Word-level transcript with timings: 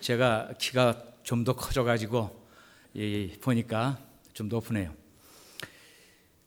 제가 0.00 0.54
키가 0.58 1.12
좀 1.22 1.44
더 1.44 1.54
커져가지고 1.54 2.48
보니까 3.40 3.98
좀 4.32 4.48
높으네요. 4.48 4.94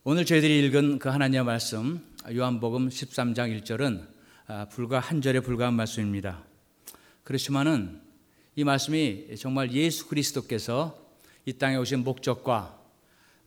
오늘 0.03 0.25
저희들이 0.25 0.65
읽은 0.65 0.99
그 0.99 1.09
하나님의 1.09 1.43
말씀 1.45 2.05
요한복음 2.31 2.89
13장 2.89 3.61
1절은 3.61 4.07
아, 4.47 4.65
불과 4.65 4.99
한 4.99 5.21
절에 5.21 5.39
불과한 5.39 5.73
말씀입니다. 5.73 6.43
그렇지만은 7.23 8.01
이 8.55 8.63
말씀이 8.63 9.35
정말 9.37 9.71
예수 9.71 10.07
그리스도께서 10.07 10.99
이 11.45 11.53
땅에 11.53 11.77
오신 11.77 12.03
목적과 12.03 12.79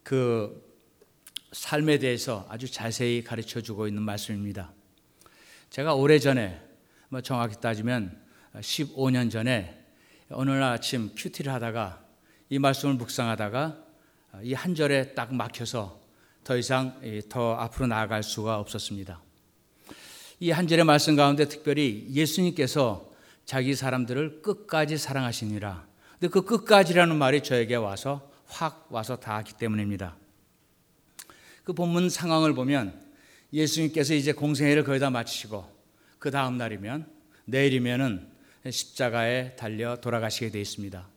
그 0.02 0.66
삶에 1.52 1.98
대해서 1.98 2.46
아주 2.48 2.70
자세히 2.70 3.22
가르쳐 3.22 3.60
주고 3.60 3.86
있는 3.86 4.02
말씀입니다. 4.02 4.72
제가 5.70 5.94
오래전에 5.94 6.60
뭐 7.10 7.20
정확히 7.20 7.60
따지면 7.60 8.20
15년 8.56 9.30
전에 9.30 9.77
어느 10.30 10.50
날 10.50 10.62
아침 10.64 11.10
큐티를 11.16 11.52
하다가 11.52 12.04
이 12.50 12.58
말씀을 12.58 12.94
묵상하다가 12.94 13.84
이 14.42 14.52
한 14.54 14.74
절에 14.74 15.14
딱 15.14 15.34
막혀서 15.34 16.00
더 16.44 16.56
이상 16.56 17.00
더 17.28 17.54
앞으로 17.54 17.86
나아갈 17.86 18.22
수가 18.22 18.58
없었습니다. 18.58 19.22
이 20.40 20.50
한 20.50 20.68
절의 20.68 20.84
말씀 20.84 21.16
가운데 21.16 21.46
특별히 21.48 22.06
예수님께서 22.10 23.10
자기 23.44 23.74
사람들을 23.74 24.42
끝까지 24.42 24.98
사랑하시니라. 24.98 25.86
근데 26.20 26.28
그 26.28 26.44
끝까지라는 26.44 27.16
말이 27.16 27.42
저에게 27.42 27.74
와서 27.76 28.30
확 28.46 28.86
와서 28.90 29.16
닿았기 29.16 29.54
때문입니다. 29.54 30.16
그 31.64 31.72
본문 31.72 32.10
상황을 32.10 32.54
보면 32.54 33.00
예수님께서 33.52 34.14
이제 34.14 34.32
공생애를 34.32 34.84
거의 34.84 35.00
다 35.00 35.10
마치시고 35.10 35.66
그 36.18 36.30
다음 36.30 36.58
날이면 36.58 37.10
내일이면은 37.46 38.28
십자가에 38.70 39.56
달려 39.56 39.96
돌아가시게 39.96 40.50
되어 40.50 40.60
있습니다. 40.60 41.08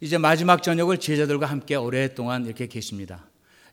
이제 0.00 0.18
마지막 0.18 0.62
저녁을 0.62 0.98
제자들과 0.98 1.46
함께 1.46 1.74
오랫동안 1.74 2.46
이렇게 2.46 2.66
계십니다. 2.66 3.26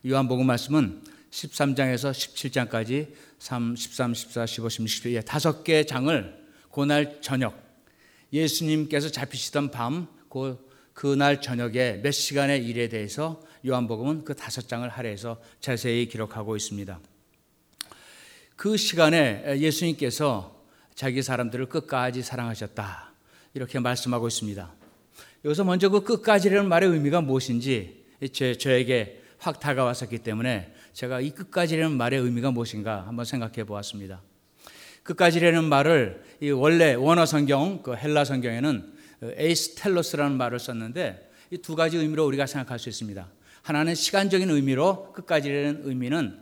요한복음 0.04 0.46
말씀은 0.46 1.02
13장에서 1.30 2.10
17장까지 2.10 3.12
3, 3.38 3.76
13, 3.76 4.14
14, 4.14 4.46
15, 4.46 4.68
16, 4.68 4.88
17 4.88 5.22
다섯 5.22 5.64
개 5.64 5.84
장을 5.84 6.46
그날 6.72 7.20
저녁 7.20 7.60
예수님께서 8.32 9.10
잡히시던 9.10 9.70
밤 9.70 10.08
그, 10.28 10.58
그날 10.92 11.40
저녁에 11.40 12.00
몇 12.02 12.10
시간의 12.10 12.66
일에 12.66 12.88
대해서 12.88 13.42
요한복음은 13.66 14.24
그 14.24 14.34
다섯 14.34 14.68
장을 14.68 14.88
할애해서 14.88 15.40
자세히 15.60 16.06
기록하고 16.08 16.56
있습니다. 16.56 17.00
그 18.56 18.76
시간에 18.76 19.58
예수님께서 19.58 20.55
자기 20.96 21.22
사람들을 21.22 21.66
끝까지 21.66 22.22
사랑하셨다. 22.22 23.12
이렇게 23.52 23.78
말씀하고 23.78 24.26
있습니다. 24.26 24.74
여기서 25.44 25.62
먼저 25.62 25.90
그 25.90 26.02
끝까지라는 26.02 26.68
말의 26.68 26.88
의미가 26.88 27.20
무엇인지 27.20 28.04
제, 28.32 28.56
저에게 28.56 29.22
확 29.38 29.60
다가왔었기 29.60 30.18
때문에 30.20 30.74
제가 30.94 31.20
이 31.20 31.30
끝까지라는 31.30 31.96
말의 31.96 32.20
의미가 32.20 32.50
무엇인가 32.50 33.06
한번 33.06 33.26
생각해 33.26 33.64
보았습니다. 33.64 34.22
끝까지라는 35.02 35.64
말을 35.64 36.24
이 36.40 36.50
원래 36.50 36.94
원어 36.94 37.26
성경, 37.26 37.82
그 37.82 37.94
헬라 37.94 38.24
성경에는 38.24 38.94
에이스텔로스라는 39.22 40.36
말을 40.36 40.58
썼는데 40.58 41.30
이 41.50 41.58
두 41.58 41.76
가지 41.76 41.98
의미로 41.98 42.26
우리가 42.26 42.46
생각할 42.46 42.78
수 42.78 42.88
있습니다. 42.88 43.28
하나는 43.62 43.94
시간적인 43.94 44.48
의미로 44.50 45.12
끝까지라는 45.12 45.82
의미는 45.84 46.40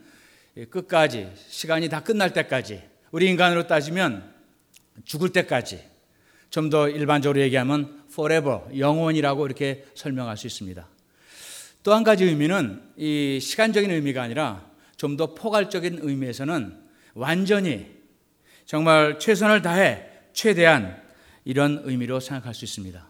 끝까지 0.71 1.33
시간이 1.49 1.89
다 1.89 2.05
끝날 2.05 2.33
때까지 2.33 2.83
우리 3.11 3.29
인간으로 3.29 3.67
따지면 3.67 4.34
죽을 5.05 5.31
때까지 5.31 5.83
좀 6.51 6.71
더 6.71 6.89
일반적으로 6.89 7.41
얘기하면 7.41 8.05
forever 8.13 8.61
영원이라고 8.79 9.47
이렇게 9.47 9.85
설명할 9.95 10.37
수 10.37 10.47
있습니다. 10.47 10.89
또 11.83 11.93
한 11.93 12.05
가지 12.05 12.25
의미는 12.25 12.81
이 12.97 13.41
시간적인 13.41 13.91
의미가 13.91 14.23
아니라 14.23 14.71
좀 14.97 15.17
더 15.17 15.35
포괄적인 15.35 15.99
의미에서는 16.01 16.81
완전히 17.15 17.87
정말 18.67 19.19
최선을 19.19 19.63
다해 19.63 20.07
최대한 20.33 21.03
이런 21.45 21.83
의미로 21.85 22.21
생각할 22.21 22.55
수 22.55 22.65
있습니다. 22.65 23.07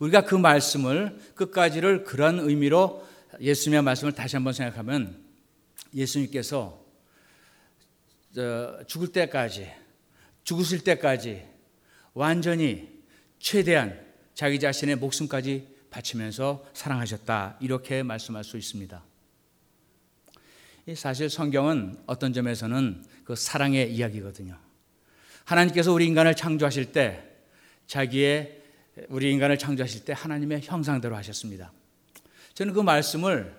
우리가 0.00 0.24
그 0.24 0.34
말씀을 0.34 1.16
끝까지를 1.36 2.04
그런 2.04 2.40
의미로 2.40 3.06
예수님의 3.40 3.82
말씀을 3.82 4.12
다시 4.12 4.36
한번 4.36 4.52
생각하면 4.52 5.16
예수님께서 5.94 6.84
죽을 8.86 9.08
때까지 9.12 9.70
죽으실 10.44 10.84
때까지 10.84 11.44
완전히 12.12 12.88
최대한 13.38 14.00
자기 14.34 14.60
자신의 14.60 14.96
목숨까지 14.96 15.74
바치면서 15.90 16.64
사랑하셨다. 16.74 17.58
이렇게 17.60 18.02
말씀할 18.02 18.44
수 18.44 18.56
있습니다. 18.56 19.02
사실 20.96 21.30
성경은 21.30 21.96
어떤 22.06 22.32
점에서는 22.32 23.04
그 23.24 23.34
사랑의 23.36 23.94
이야기거든요. 23.94 24.58
하나님께서 25.44 25.92
우리 25.92 26.06
인간을 26.06 26.34
창조하실 26.36 26.92
때 26.92 27.24
자기의 27.86 28.62
우리 29.08 29.30
인간을 29.32 29.58
창조하실 29.58 30.04
때 30.04 30.12
하나님의 30.16 30.60
형상대로 30.62 31.16
하셨습니다. 31.16 31.72
저는 32.54 32.72
그 32.72 32.80
말씀을 32.80 33.54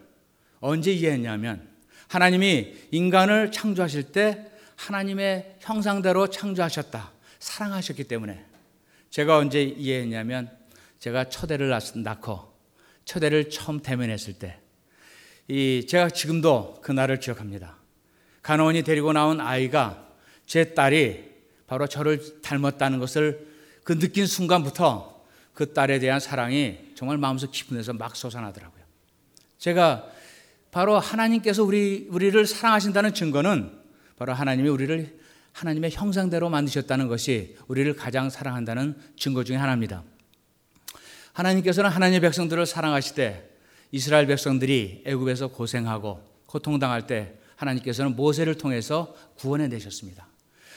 언제 0.60 0.92
이해했냐면 0.92 1.68
하나님이 2.08 2.76
인간을 2.92 3.52
창조하실 3.52 4.12
때 4.12 4.52
하나님의 4.76 5.58
형상대로 5.60 6.28
창조하셨다. 6.28 7.12
사랑하셨기 7.40 8.06
때문에 8.06 8.46
제가 9.10 9.38
언제 9.38 9.64
이해했냐면 9.64 10.50
제가 11.00 11.30
첫애를 11.30 11.78
낳고 12.04 12.54
첫애를 13.06 13.50
처음 13.50 13.80
대면했을 13.80 14.34
때 14.34 14.66
이 15.48 15.86
제가 15.88 16.10
지금도 16.10 16.80
그 16.82 16.92
날을 16.92 17.20
기억합니다. 17.20 17.78
간호원이 18.42 18.84
데리고 18.84 19.14
나온 19.14 19.40
아이가 19.40 20.08
제 20.46 20.74
딸이 20.74 21.24
바로 21.68 21.88
저를 21.88 22.42
닮았다는 22.42 23.00
것을 23.00 23.48
그 23.84 23.98
느낀 24.00 24.26
순간부터 24.26 25.24
그 25.54 25.74
딸에 25.74 26.00
대한 26.00 26.20
사랑이 26.20 26.78
정말 26.96 27.18
마음속 27.18 27.52
깊은 27.52 27.78
데서 27.78 27.94
막 27.94 28.16
솟아나더라고요. 28.16 28.84
제가 29.58 30.08
바로 30.72 31.00
하나님께서 31.00 31.64
우리 31.64 32.08
우리를 32.10 32.46
사랑하신다는 32.46 33.14
증거는 33.14 33.72
바로 34.18 34.34
하나님이 34.34 34.70
우리를 34.70 35.20
하나님의 35.52 35.92
형상대로 35.92 36.50
만드셨다는 36.50 37.08
것이 37.08 37.56
우리를 37.68 37.96
가장 37.96 38.30
사랑한다는 38.30 38.96
증거 39.18 39.44
중의 39.44 39.60
하나입니다. 39.60 40.04
하나님께서는 41.34 41.90
하나님의 41.90 42.22
백성들을 42.22 42.66
사랑하시되 42.66 43.56
이스라엘 43.92 44.28
백성들이 44.28 45.04
애굽에서 45.06 45.50
고생하고 45.50 46.22
고통당할 46.48 47.08
때 47.08 47.36
하나님께서는 47.56 48.16
모세를 48.16 48.56
통해서 48.58 49.16
구원해 49.38 49.68
내셨습니다. 49.68 50.28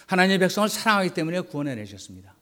하나님의 0.07 0.39
백성을 0.39 0.69
사랑하기 0.69 1.11
때문에 1.11 1.41
구원해 1.41 1.75
내셨습니다. 1.75 2.35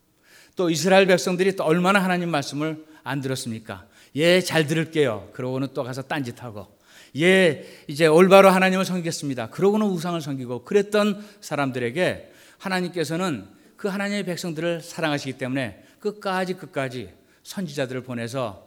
또 0.56 0.70
이스라엘 0.70 1.06
백성들이 1.06 1.56
또 1.56 1.64
얼마나 1.64 2.02
하나님 2.02 2.30
말씀을 2.30 2.84
안 3.02 3.20
들었습니까? 3.20 3.86
예, 4.16 4.40
잘 4.40 4.66
들을게요. 4.66 5.30
그러고는 5.32 5.68
또 5.74 5.84
가서 5.84 6.02
딴짓하고 6.02 6.75
예, 7.16 7.66
이제 7.86 8.06
올바로 8.06 8.50
하나님을 8.50 8.84
섬기겠습니다. 8.84 9.50
그러고는 9.50 9.86
우상을 9.86 10.20
섬기고 10.20 10.64
그랬던 10.64 11.24
사람들에게 11.40 12.32
하나님께서는 12.58 13.46
그 13.76 13.88
하나님의 13.88 14.24
백성들을 14.24 14.80
사랑하시기 14.80 15.38
때문에 15.38 15.82
끝까지 16.00 16.54
끝까지 16.54 17.10
선지자들을 17.42 18.02
보내서 18.02 18.66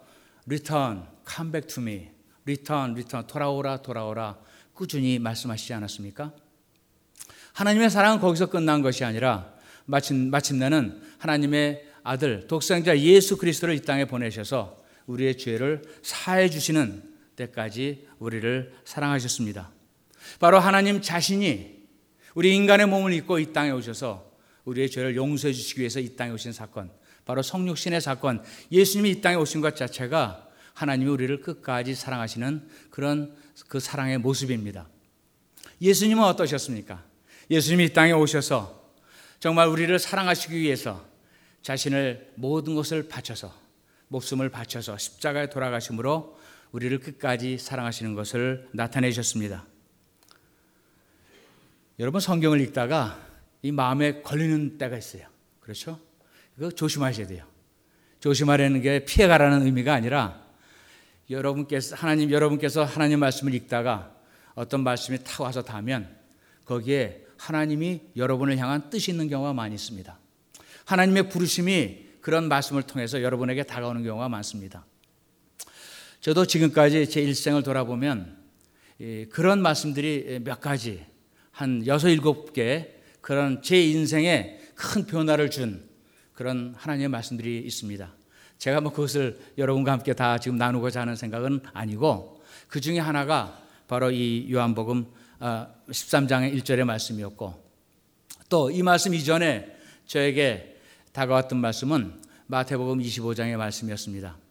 back 1.51 1.67
to 1.67 1.81
me, 1.81 2.09
return, 2.44 2.91
return, 2.91 3.28
돌아오라, 3.28 3.81
돌아오라 3.81 4.38
꾸준히 4.73 5.19
말씀하시지 5.19 5.73
않았습니까? 5.73 6.31
하나님의 7.53 7.89
사랑은 7.89 8.19
거기서 8.19 8.47
끝난 8.47 8.81
것이 8.81 9.03
아니라 9.03 9.53
마침, 9.85 10.29
마침내는 10.29 11.01
하나님의 11.17 11.85
아들, 12.03 12.47
독생자 12.47 12.97
예수 12.97 13.38
그리스도를 13.38 13.75
이 13.75 13.81
땅에 13.81 14.05
보내셔서 14.05 14.78
우리의 15.08 15.37
죄를 15.37 15.81
사해 16.02 16.49
주시는 16.49 17.03
때까지 17.40 18.08
우리를 18.20 18.74
사랑하셨습니다. 18.86 19.72
바로 20.40 20.59
하나님 20.59 21.02
자신이 21.02 21.80
우리 22.36 22.56
인간의 22.56 22.88
몸을 22.88 23.14
입고 23.14 23.40
이 23.40 23.53
땅에 23.53 23.72
오셔서 23.72 24.30
우리의 24.66 24.90
죄를 24.90 25.16
용서해 25.16 25.53
주시기 25.53 25.80
위해서 25.80 26.00
이 26.00 26.16
땅에 26.16 26.32
오신 26.32 26.52
사건, 26.52 26.91
바로 27.26 27.41
성육신의 27.41 28.02
사건, 28.02 28.44
예수님이 28.72 29.12
이 29.12 29.22
땅에 29.22 29.36
오신 29.36 29.62
것 29.62 29.76
자체가 29.76 30.47
하나님이 30.74 31.09
우리를 31.09 31.41
끝까지 31.41 31.96
사랑하시는 31.96 32.68
그런 32.90 33.36
그 33.68 33.80
사랑의 33.80 34.18
모습입니다. 34.20 34.88
예수님은 35.82 36.24
어떠셨습니까? 36.24 37.03
예수님이 37.50 37.86
이 37.86 37.94
땅에 37.94 38.12
오셔서 38.12 38.94
정말 39.40 39.68
우리를 39.68 39.97
사랑하시기 39.97 40.58
위해서 40.58 41.06
자신을 41.62 42.34
모든 42.36 42.76
것을 42.76 43.08
바쳐서 43.08 43.53
목숨을 44.09 44.50
바쳐서 44.50 44.97
십자가에 44.97 45.50
돌아가심으로 45.50 46.39
우리를 46.71 46.99
끝까지 46.99 47.57
사랑하시는 47.57 48.13
것을 48.13 48.67
나타내셨습니다. 48.73 49.66
여러분 51.99 52.21
성경을 52.21 52.61
읽다가 52.61 53.19
이 53.61 53.71
마음에 53.71 54.21
걸리는 54.21 54.77
때가 54.77 54.97
있어요. 54.97 55.23
그렇죠? 55.59 55.99
그거 56.55 56.71
조심하셔야 56.71 57.27
돼요. 57.27 57.45
조심하라는 58.19 58.81
게 58.81 59.05
피해가라는 59.05 59.66
의미가 59.66 59.93
아니라 59.93 60.41
여러분께서 61.29 61.95
하나님 61.95 62.31
여러분께서 62.31 62.83
하나님 62.83 63.19
말씀을 63.19 63.53
읽다가 63.53 64.16
어떤 64.55 64.83
말씀이 64.83 65.19
탁 65.23 65.41
와서 65.41 65.61
닿으면 65.61 66.16
거기에 66.66 67.25
하나님이 67.37 68.01
여러분을 68.16 68.57
향한 68.57 68.89
뜻이 68.89 69.11
있는 69.11 69.29
경우가 69.29 69.53
많이 69.53 69.75
있습니다. 69.75 70.17
하나님의 70.85 71.29
부르심이 71.29 72.09
그런 72.21 72.47
말씀을 72.49 72.83
통해서 72.83 73.21
여러분에게 73.21 73.63
다가오는 73.63 74.03
경우가 74.03 74.27
많습니다. 74.27 74.85
저도 76.21 76.45
지금까지 76.45 77.09
제 77.09 77.21
일생을 77.21 77.63
돌아보면 77.63 78.37
그런 79.29 79.61
말씀들이 79.61 80.39
몇 80.43 80.59
가지 80.59 81.05
한 81.51 81.85
여섯 81.87 82.09
일곱 82.09 82.53
개 82.53 82.89
그런 83.21 83.61
제 83.61 83.81
인생에 83.81 84.59
큰 84.75 85.05
변화를 85.05 85.49
준 85.49 85.87
그런 86.33 86.73
하나님의 86.77 87.09
말씀들이 87.09 87.59
있습니다. 87.59 88.13
제가 88.57 88.81
뭐 88.81 88.91
그것을 88.91 89.39
여러분과 89.57 89.93
함께 89.93 90.13
다 90.13 90.37
지금 90.37 90.57
나누고자 90.57 91.01
하는 91.01 91.16
생각은 91.16 91.61
아니고 91.73 92.43
그 92.67 92.81
중에 92.81 92.99
하나가 92.99 93.61
바로 93.87 94.11
이 94.11 94.47
요한복음 94.51 95.05
13장의 95.39 96.51
어, 96.51 96.55
1절의 96.57 96.83
말씀이었고 96.83 97.69
또 98.49 98.71
이 98.71 98.83
말씀 98.83 99.13
이전에 99.13 99.77
저에게 100.05 100.77
다가왔던 101.13 101.59
말씀은 101.59 102.21
마태복음 102.47 102.99
25장의 102.99 103.55
말씀이었습니다. 103.57 104.48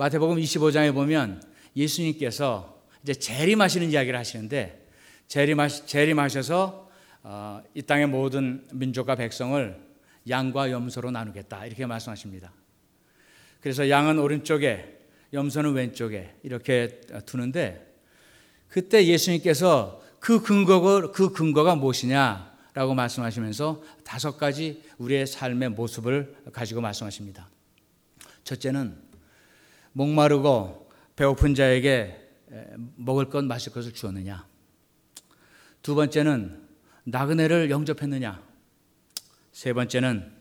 마태복음 0.00 0.38
25장에 0.38 0.94
보면 0.94 1.42
예수님께서 1.76 2.82
이제 3.02 3.12
재림하시는 3.12 3.90
이야기를 3.90 4.18
하시는데 4.18 4.88
재림하시, 5.28 5.84
재림하셔서 5.84 6.88
어, 7.22 7.62
이 7.74 7.82
땅의 7.82 8.06
모든 8.06 8.66
민족과 8.72 9.16
백성을 9.16 9.78
양과 10.26 10.70
염소로 10.70 11.10
나누겠다 11.10 11.66
이렇게 11.66 11.84
말씀하십니다. 11.84 12.50
그래서 13.60 13.90
양은 13.90 14.18
오른쪽에 14.18 15.00
염소는 15.34 15.74
왼쪽에 15.74 16.34
이렇게 16.44 17.02
두는데 17.26 17.94
그때 18.68 19.04
예수님께서 19.04 20.02
그 20.18 20.40
근거가 20.40 21.10
그 21.10 21.30
근거가 21.30 21.74
무엇이냐라고 21.76 22.94
말씀하시면서 22.94 23.82
다섯 24.02 24.38
가지 24.38 24.82
우리의 24.96 25.26
삶의 25.26 25.72
모습을 25.72 26.36
가지고 26.54 26.80
말씀하십니다. 26.80 27.50
첫째는 28.44 29.09
목마르고 29.92 30.90
배고픈 31.16 31.54
자에게 31.54 32.16
먹을 32.96 33.28
것 33.28 33.44
마실 33.44 33.72
것을 33.72 33.92
주었느냐. 33.92 34.46
두 35.82 35.94
번째는 35.94 36.68
나그네를 37.04 37.70
영접했느냐. 37.70 38.42
세 39.52 39.72
번째는 39.72 40.32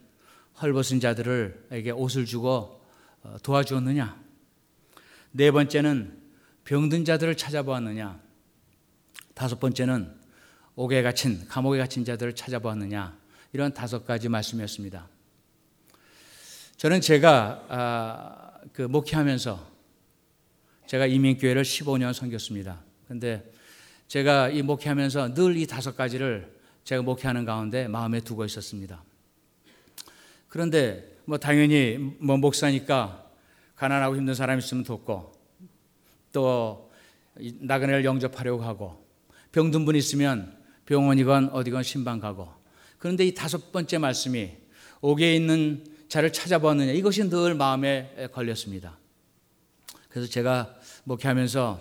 헐벗은 0.61 0.99
자들에게 0.99 1.91
옷을 1.91 2.25
주고 2.25 2.81
어, 3.23 3.37
도와주었느냐? 3.43 4.17
네 5.31 5.51
번째는 5.51 6.17
병든 6.63 7.05
자들을 7.05 7.35
찾아보았느냐? 7.35 8.19
다섯 9.33 9.59
번째는 9.59 10.13
옥에 10.75 11.01
갇힌 11.01 11.45
감옥에 11.47 11.77
갇힌 11.77 12.05
자들을 12.05 12.33
찾아보았느냐? 12.35 13.17
이런 13.53 13.73
다섯 13.73 14.05
가지 14.05 14.29
말씀이었습니다. 14.29 15.07
저는 16.77 17.01
제가 17.01 17.65
아, 17.67 18.48
그 18.73 18.83
목회하면서 18.83 19.67
제가 20.87 21.05
이민교회를 21.05 21.63
15년 21.63 22.13
섬겼습니다. 22.13 22.81
근데 23.07 23.51
제가 24.07 24.49
이 24.49 24.61
목회하면서 24.61 25.33
늘 25.35 25.55
이 25.57 25.67
다섯 25.67 25.95
가지를 25.95 26.59
제가 26.83 27.03
목회하는 27.03 27.45
가운데 27.45 27.87
마음에 27.87 28.19
두고 28.19 28.45
있었습니다. 28.45 29.03
그런데 30.47 31.17
뭐 31.25 31.37
당연히 31.37 31.97
뭐 32.19 32.37
목사니까 32.37 33.29
가난하고 33.75 34.17
힘든 34.17 34.33
사람 34.33 34.57
있으면 34.57 34.83
돕고 34.83 35.31
또 36.31 36.91
나그네를 37.35 38.03
영접하려고 38.03 38.63
하고 38.63 39.05
병든 39.51 39.85
분 39.85 39.95
있으면 39.95 40.57
병원이건 40.85 41.49
어디건 41.49 41.83
신방 41.83 42.19
가고 42.19 42.49
그런데 42.97 43.25
이 43.25 43.33
다섯 43.33 43.71
번째 43.71 43.99
말씀이 43.99 44.51
옥에 45.01 45.35
있는 45.35 45.85
자를 46.09 46.33
찾아보느냐 46.33 46.91
이것이 46.91 47.29
늘 47.29 47.53
마음에 47.53 48.27
걸렸습니다. 48.33 48.97
그래서 50.09 50.27
제가 50.27 50.75
목회하면서 51.03 51.79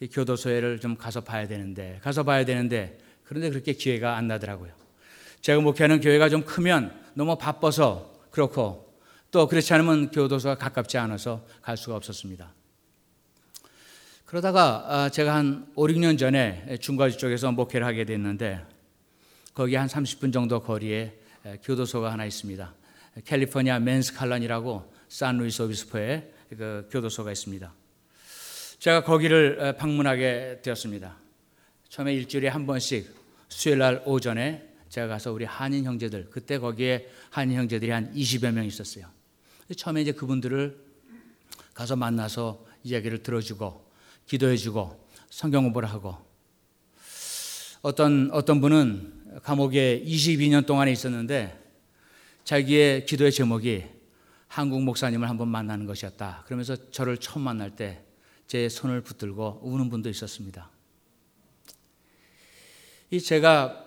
이 0.00 0.06
교도소에를 0.06 0.78
좀 0.78 0.96
가서 0.96 1.20
봐야 1.20 1.48
되는데 1.48 1.98
가서 2.02 2.22
봐야 2.22 2.44
되는데 2.44 2.98
그런데 3.24 3.50
그렇게 3.50 3.72
기회가 3.72 4.16
안 4.16 4.28
나더라고요. 4.28 4.72
제가 5.40 5.60
목회하는 5.60 6.00
교회가 6.00 6.28
좀 6.28 6.44
크면 6.44 7.06
너무 7.14 7.36
바빠서 7.36 8.14
그렇고 8.30 8.86
또 9.32 9.48
그렇지 9.48 9.74
않으면 9.74 10.10
교도소가 10.10 10.54
가깝지 10.56 10.96
않아서 10.98 11.44
갈 11.60 11.76
수가 11.76 11.96
없었습니다. 11.96 12.54
그러다가 14.26 14.84
아, 14.88 15.08
제가 15.08 15.34
한 15.34 15.66
5, 15.74 15.86
6년 15.86 16.18
전에 16.18 16.78
중과지 16.80 17.18
쪽에서 17.18 17.50
목회를 17.50 17.84
하게 17.86 18.04
됐는데 18.04 18.64
거기 19.54 19.74
한 19.74 19.88
30분 19.88 20.32
정도 20.32 20.60
거리에 20.60 21.18
교도소가 21.64 22.12
하나 22.12 22.24
있습니다. 22.26 22.74
캘리포니아 23.24 23.78
맨스 23.78 24.14
칼런이라고 24.14 24.92
산루이스 25.08 25.62
오비스포에 25.62 26.32
그 26.50 26.88
교도소가 26.90 27.32
있습니다. 27.32 27.72
제가 28.78 29.04
거기를 29.04 29.76
방문하게 29.78 30.60
되었습니다. 30.62 31.16
처음에 31.88 32.14
일주일에 32.14 32.48
한 32.48 32.66
번씩 32.66 33.14
수요일 33.48 33.78
날 33.78 34.02
오전에 34.04 34.68
제가 34.88 35.06
가서 35.06 35.32
우리 35.32 35.44
한인 35.44 35.84
형제들 35.84 36.28
그때 36.30 36.58
거기에 36.58 37.08
한인 37.30 37.56
형제들이 37.56 37.90
한 37.90 38.12
20여 38.14 38.52
명 38.52 38.64
있었어요. 38.64 39.06
처음에 39.74 40.02
이제 40.02 40.12
그분들을 40.12 40.78
가서 41.74 41.96
만나서 41.96 42.64
이야기를 42.84 43.22
들어주고 43.22 43.84
기도해주고 44.26 45.06
성경 45.30 45.64
공부를 45.64 45.88
하고 45.88 46.16
어떤 47.82 48.30
어떤 48.32 48.60
분은 48.60 49.40
감옥에 49.42 50.02
22년 50.04 50.66
동안에 50.66 50.92
있었는데 50.92 51.65
자기의 52.46 53.04
기도의 53.04 53.32
제목이 53.32 53.84
한국 54.48 54.82
목사님을 54.82 55.28
한번 55.28 55.48
만나는 55.48 55.84
것이었다. 55.84 56.44
그러면서 56.46 56.90
저를 56.90 57.18
처음 57.18 57.44
만날 57.44 57.76
때 57.76 58.06
제 58.46 58.68
손을 58.68 59.00
붙들고 59.00 59.60
우는 59.62 59.90
분도 59.90 60.08
있었습니다. 60.08 60.70
이 63.10 63.20
제가 63.20 63.84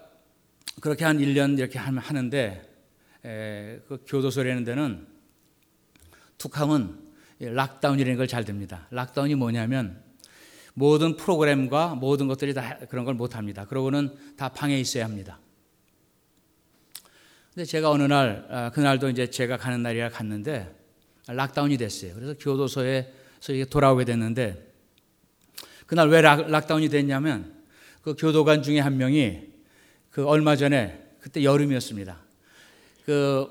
그렇게 0.81 1.06
한 1.06 1.17
1년 1.17 1.57
이렇게 1.57 1.79
하는데 1.79 2.61
에, 3.25 3.79
그 3.88 4.03
교도소라는 4.06 4.63
데는 4.63 5.07
툭하면 6.38 7.07
lockdown이라는 7.39 8.18
걸 8.17 8.28
잘 8.28 8.44
됩니다. 8.44 8.87
lockdown이 8.92 9.35
뭐냐면 9.35 10.04
모든 10.73 11.16
프로그램과 11.18 11.95
모든 11.95 12.28
것들이 12.28 12.54
다 12.54 12.78
그런 12.89 13.06
걸 13.06 13.13
못 13.16 13.35
합니다. 13.35 13.66
그러고는 13.66 14.35
다 14.35 14.49
방에 14.49 14.78
있어야 14.80 15.06
합니다. 15.06 15.39
근데 17.53 17.65
제가 17.65 17.89
어느 17.89 18.03
날, 18.03 18.47
아, 18.49 18.69
그날도 18.71 19.09
이제 19.09 19.29
제가 19.29 19.57
가는 19.57 19.81
날이라 19.81 20.09
갔는데 20.09 20.75
lockdown이 21.28 21.78
됐어요. 21.77 22.13
그래서 22.15 22.33
교도소에서 22.39 23.65
돌아오게 23.69 24.06
됐는데 24.06 24.68
그날 25.85 26.09
왜 26.09 26.21
락, 26.21 26.49
lockdown이 26.49 26.90
됐냐면 26.89 27.53
그 28.01 28.15
교도관 28.15 28.63
중에 28.63 28.79
한 28.79 28.97
명이 28.97 29.49
그 30.09 30.25
얼마 30.25 30.56
전에 30.56 31.03
그때 31.19 31.44
여름이었습니다. 31.44 32.18
그 33.06 33.47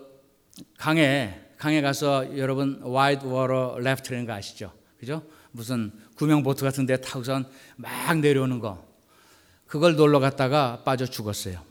강에 0.77 1.49
강에 1.59 1.81
가서 1.81 2.39
여러분 2.39 2.81
white 2.83 3.27
water 3.27 3.77
raft라는 3.81 4.27
거 4.27 4.33
아시죠? 4.33 4.73
그죠? 4.99 5.23
무슨 5.51 5.93
구명 6.15 6.43
보트 6.43 6.65
같은 6.65 6.87
데 6.87 6.97
타고선 6.97 7.47
막 7.77 8.19
내려오는 8.21 8.61
거. 8.61 8.87
그걸 9.67 9.97
놀러 9.97 10.21
갔다가 10.21 10.83
빠져 10.85 11.05
죽었어요. 11.05 11.68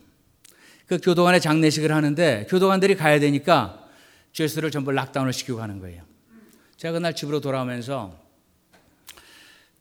그 0.88 0.98
교도관의 0.98 1.41
장례식을 1.41 1.91
하는데 1.91 2.48
교도관들이 2.50 2.96
가야 2.96 3.20
되니까 3.20 3.88
죄수를 4.32 4.72
전부 4.72 4.91
lockdown을 4.92 5.34
시키고 5.34 5.58
가는 5.58 5.79
거예요. 5.79 6.03
제가 6.77 6.94
그날 6.94 7.13
집으로 7.13 7.41
돌아오면서 7.41 8.17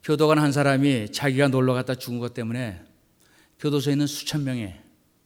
교도관 0.03 0.39
한 0.39 0.51
사람이 0.51 1.13
자기가 1.13 1.49
놀러 1.49 1.75
갔다 1.75 1.95
죽은 1.95 2.19
것 2.19 2.35
때문에 2.35 2.83
교도소에 3.61 3.93
있는 3.93 4.07
수천 4.07 4.45
명의 4.45 4.81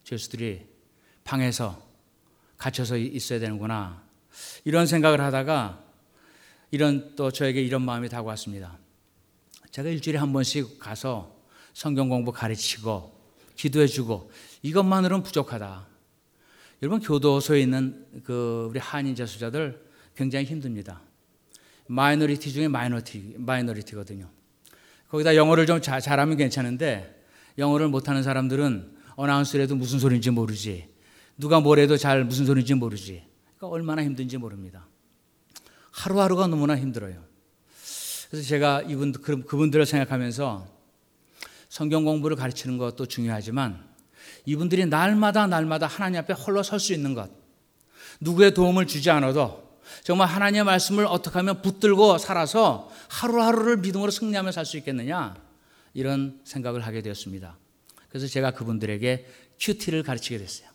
죄수들이 0.05 0.67
방에서 1.25 1.87
갇혀서 2.59 2.99
있어야 2.99 3.39
되는구나. 3.41 4.03
이런 4.65 4.87
생각을 4.87 5.21
하다가 5.21 5.83
이런 6.71 7.15
또 7.17 7.31
저에게 7.31 7.63
이런 7.63 7.83
마음이 7.83 8.09
다가왔습니다. 8.09 8.79
제가 9.71 9.89
일주일에 9.89 10.19
한 10.19 10.33
번씩 10.33 10.79
가서 10.79 11.37
성경 11.73 12.09
공부 12.09 12.33
가르치고 12.33 13.19
기도해 13.57 13.87
주고 13.87 14.31
이것만으로는 14.63 15.23
부족하다. 15.23 15.87
여러분 16.83 17.01
교도소에 17.01 17.61
있는 17.61 18.07
그 18.25 18.69
우리 18.71 18.79
한인 18.79 19.15
재소자들 19.15 19.85
굉장히 20.15 20.47
힘듭니다. 20.47 21.01
minority 21.87 22.53
중에 22.53 22.69
minority 22.69 23.37
minority거든요. 23.39 24.29
거기다 25.09 25.35
영어를 25.35 25.67
좀 25.67 25.81
자, 25.81 25.99
잘하면 26.01 26.37
괜찮은데 26.37 27.25
영어를 27.59 27.89
못하는 27.89 28.23
사람들은 28.23 28.97
어나운스라도 29.17 29.77
무슨 29.77 29.99
소리인지 29.99 30.31
모르지. 30.31 30.89
누가 31.37 31.61
뭐래도 31.61 31.97
잘 31.97 32.25
무슨 32.25 32.47
소리인지 32.47 32.75
모르지. 32.75 33.25
그러니까 33.57 33.75
얼마나 33.75 34.05
힘든지 34.05 34.39
모릅니다. 34.39 34.87
하루하루가 35.91 36.47
너무나 36.47 36.77
힘들어요. 36.77 37.23
그래서 38.31 38.47
제가 38.47 38.83
이분 38.83 39.13
그분들을 39.13 39.85
생각하면서 39.85 40.69
성경 41.69 42.05
공부를 42.05 42.37
가르치는 42.37 42.79
것도 42.79 43.07
중요하지만 43.07 43.90
이분들이 44.47 44.87
날마다 44.87 45.47
날마다 45.47 45.87
하나님 45.87 46.21
앞에 46.21 46.33
홀로 46.35 46.63
설 46.63 46.81
수 46.81 46.93
있는 46.93 47.15
것, 47.15 47.31
누구의 48.21 48.55
도움을 48.55 48.87
주지 48.87 49.11
않아도 49.11 49.71
정말 50.05 50.29
하나님의 50.29 50.65
말씀을 50.65 51.07
어떻게 51.07 51.39
하면 51.39 51.63
붙들고 51.63 52.19
살아서 52.19 52.91
하루하루를 53.09 53.79
믿음으로 53.79 54.11
승리하며 54.11 54.53
살 54.53 54.65
수 54.65 54.77
있겠느냐 54.79 55.37
이런 55.95 56.41
생각을 56.45 56.81
하게 56.87 57.03
되었습니다. 57.03 57.59
그래서 58.09 58.27
제가 58.27 58.53
그분들에게 58.53 59.27
QT를 59.59 60.03
가르치게 60.03 60.39
됐어요. 60.39 60.69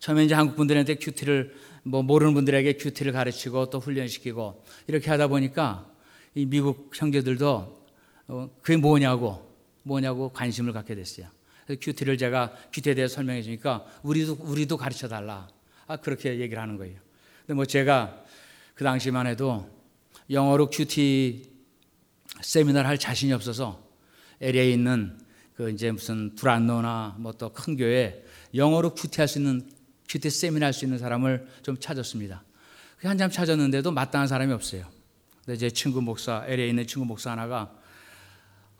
처음에 0.00 0.24
이제 0.24 0.34
한국 0.34 0.56
분들한테 0.56 0.96
QT를 0.96 1.54
뭐 1.84 2.02
모르는 2.02 2.34
분들에게 2.34 2.74
QT를 2.74 3.12
가르치고 3.12 3.70
또 3.70 3.80
훈련시키고 3.80 4.64
이렇게 4.86 5.10
하다 5.10 5.28
보니까 5.28 5.86
이 6.34 6.46
미국 6.46 6.90
형제들도 6.94 7.84
어, 8.28 8.50
그게 8.62 8.76
뭐냐고 8.76 9.50
뭐냐고 9.82 10.30
관심을 10.30 10.72
갖게 10.72 10.94
됐어요. 10.94 11.28
QT를 11.68 12.18
제가 12.18 12.52
QT에 12.72 12.94
대해 12.94 13.08
설명해 13.08 13.42
주니까 13.42 13.84
우리도 14.02 14.38
우리도 14.40 14.76
가르쳐 14.76 15.08
달라. 15.08 15.48
아 15.86 15.96
그렇게 15.96 16.38
얘기를 16.40 16.60
하는 16.62 16.76
거예요. 16.76 16.98
근데 17.40 17.54
뭐 17.54 17.64
제가 17.64 18.22
그 18.74 18.84
당시만 18.84 19.26
해도 19.26 19.68
영어로 20.30 20.70
QT 20.70 21.50
세미나를 22.40 22.88
할 22.88 22.98
자신이 22.98 23.32
없어서 23.32 23.82
LA에 24.40 24.70
있는 24.72 25.18
그 25.54 25.70
이제 25.70 25.90
무슨 25.92 26.34
두란노나 26.34 27.16
뭐 27.18 27.32
또 27.32 27.52
큰 27.52 27.76
교회 27.76 28.24
영어로 28.54 28.94
QT 28.94 29.20
할 29.20 29.28
수 29.28 29.38
있는 29.38 29.68
QT 30.08 30.30
세미나 30.30 30.66
할 30.66 30.72
수 30.72 30.84
있는 30.84 30.98
사람을 30.98 31.46
좀 31.62 31.76
찾았습니다. 31.78 32.42
한참 33.02 33.30
찾았는데도 33.30 33.90
마땅한 33.90 34.28
사람이 34.28 34.52
없어요. 34.52 34.86
근데 35.44 35.58
제 35.58 35.70
친구 35.70 36.00
목사, 36.00 36.44
LA에 36.46 36.68
있는 36.68 36.86
친구 36.86 37.04
목사 37.06 37.30
하나가 37.32 37.74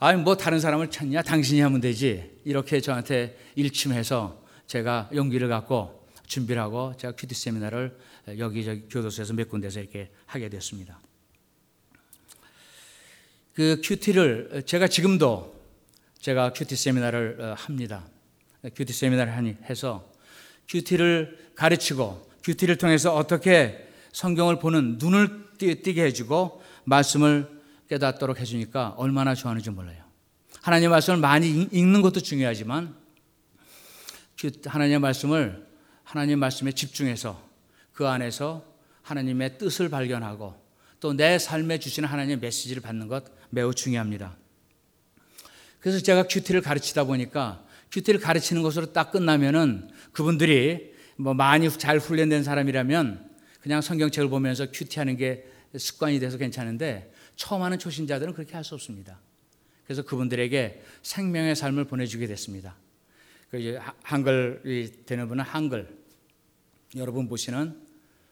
아니 0.04 0.20
뭐 0.20 0.37
다른 0.37 0.61
사람을 0.61 0.90
찾냐? 0.90 1.23
당신이 1.23 1.62
하면 1.62 1.80
되지. 1.80 2.30
이렇게 2.44 2.78
저한테 2.78 3.38
일침해서 3.54 4.38
제가 4.66 5.08
용기를 5.14 5.49
갖고 5.49 6.06
준비를 6.26 6.61
하고 6.61 6.92
제가 6.99 7.14
QT 7.16 7.35
세미나를 7.34 7.96
여기저기 8.37 8.82
교도소에서 8.90 9.32
몇 9.32 9.49
군데서 9.49 9.80
이렇게 9.80 10.11
하게 10.26 10.50
됐습니다. 10.50 11.00
그 13.54 13.80
QT를 13.83 14.64
제가 14.66 14.88
지금도 14.88 15.58
제가 16.20 16.52
QT 16.52 16.76
세미나를 16.76 17.40
어, 17.40 17.54
합니다. 17.56 18.04
QT 18.76 18.92
세미나를 18.92 19.56
해서 19.70 20.12
QT를 20.68 21.52
가르치고 21.54 22.30
QT를 22.44 22.76
통해서 22.76 23.14
어떻게 23.14 23.88
성경을 24.12 24.58
보는 24.58 24.99
눈을 24.99 25.56
띄게 25.56 26.04
해주고 26.04 26.62
말씀을 26.84 27.53
깨닫도록 27.88 28.41
해주니까 28.41 28.95
얼마나 28.97 29.35
좋아하는지 29.35 29.71
몰라요. 29.71 30.03
하나님의 30.62 30.88
말씀을 30.88 31.19
많이 31.19 31.69
읽는 31.71 32.03
것도 32.03 32.21
중요하지만 32.21 32.95
하나님의 34.67 34.99
말씀을 34.99 35.67
하나님의 36.05 36.37
말씀에 36.37 36.73
집중해서 36.73 37.43
그 37.93 38.07
안에서 38.07 38.64
하나님의 39.03 39.59
뜻을 39.59 39.88
발견하고 39.88 40.62
또 41.00 41.12
내 41.12 41.38
삶에 41.38 41.79
주시는 41.79 42.09
하나님의 42.09 42.38
메시지를 42.38 42.81
받는 42.81 43.09
것 43.09 43.25
매우 43.50 43.75
중요합니다. 43.75 44.38
그래서 45.79 46.00
제가 46.00 46.23
큐티를 46.23 46.62
가르치다 46.62 47.05
보니까 47.05 47.62
큐티를 47.93 48.21
가르치는 48.21 48.62
것으로 48.62 48.95
딱 48.95 49.12
끝나면은 49.12 49.91
그분들이 50.12 50.95
뭐 51.17 51.35
많이 51.35 51.71
잘 51.71 51.99
훈련된 51.99 52.43
사람이라면 52.43 53.31
그냥 53.61 53.83
성경책을 53.83 54.31
보면서 54.31 54.71
큐티하는 54.73 55.19
게 55.19 55.47
습관이 55.76 56.21
돼서 56.21 56.38
괜찮은데 56.38 57.12
처음 57.37 57.62
하는 57.62 57.79
초신자들은 57.79 58.33
그렇게 58.35 58.55
할 58.55 58.64
수 58.64 58.75
없습니다. 58.75 59.19
그래서 59.85 60.03
그분들에게 60.03 60.83
생명의 61.03 61.57
삶을 61.57 61.85
보내주게 61.85 62.26
됐습니다. 62.26 62.76
그 63.50 63.79
한글이 64.03 65.05
되는 65.07 65.29
분은 65.29 65.45
한글, 65.45 65.97
여러분 66.97 67.29
보시는 67.29 67.81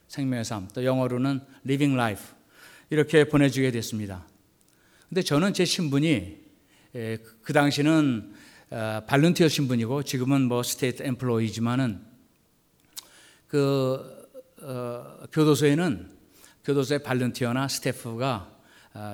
생명의 0.09 0.45
삶, 0.45 0.69
또 0.75 0.85
영어로는 0.85 1.41
living 1.65 1.95
life 1.95 2.25
이렇게 2.91 3.25
보내주게 3.25 3.71
됐습니다. 3.71 4.27
근데 5.09 5.23
저는 5.23 5.53
제 5.53 5.65
신분이 5.65 6.39
그 7.43 7.53
당시는 7.53 8.33
발룬티어 9.07 9.49
신분이고 9.49 10.03
지금은 10.05 10.43
뭐 10.43 10.63
스테이트 10.63 11.03
엠플로이지만은 11.03 12.01
그 13.47 14.23
어, 14.63 15.19
교도소에는 15.33 16.11
교도소의 16.65 17.03
volunteer나 17.03 17.69
스태프가 17.69 18.27
어, 18.35 18.52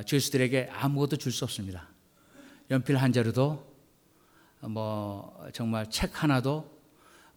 죄수들에게 0.07 0.71
아무것도 0.73 1.17
줄 1.17 1.33
수 1.33 1.45
없습니다. 1.45 1.89
연필 2.71 2.97
한 2.97 3.13
자루도 3.13 3.67
뭐 4.63 5.49
정말 5.53 5.89
책 5.91 6.23
하나도 6.23 6.79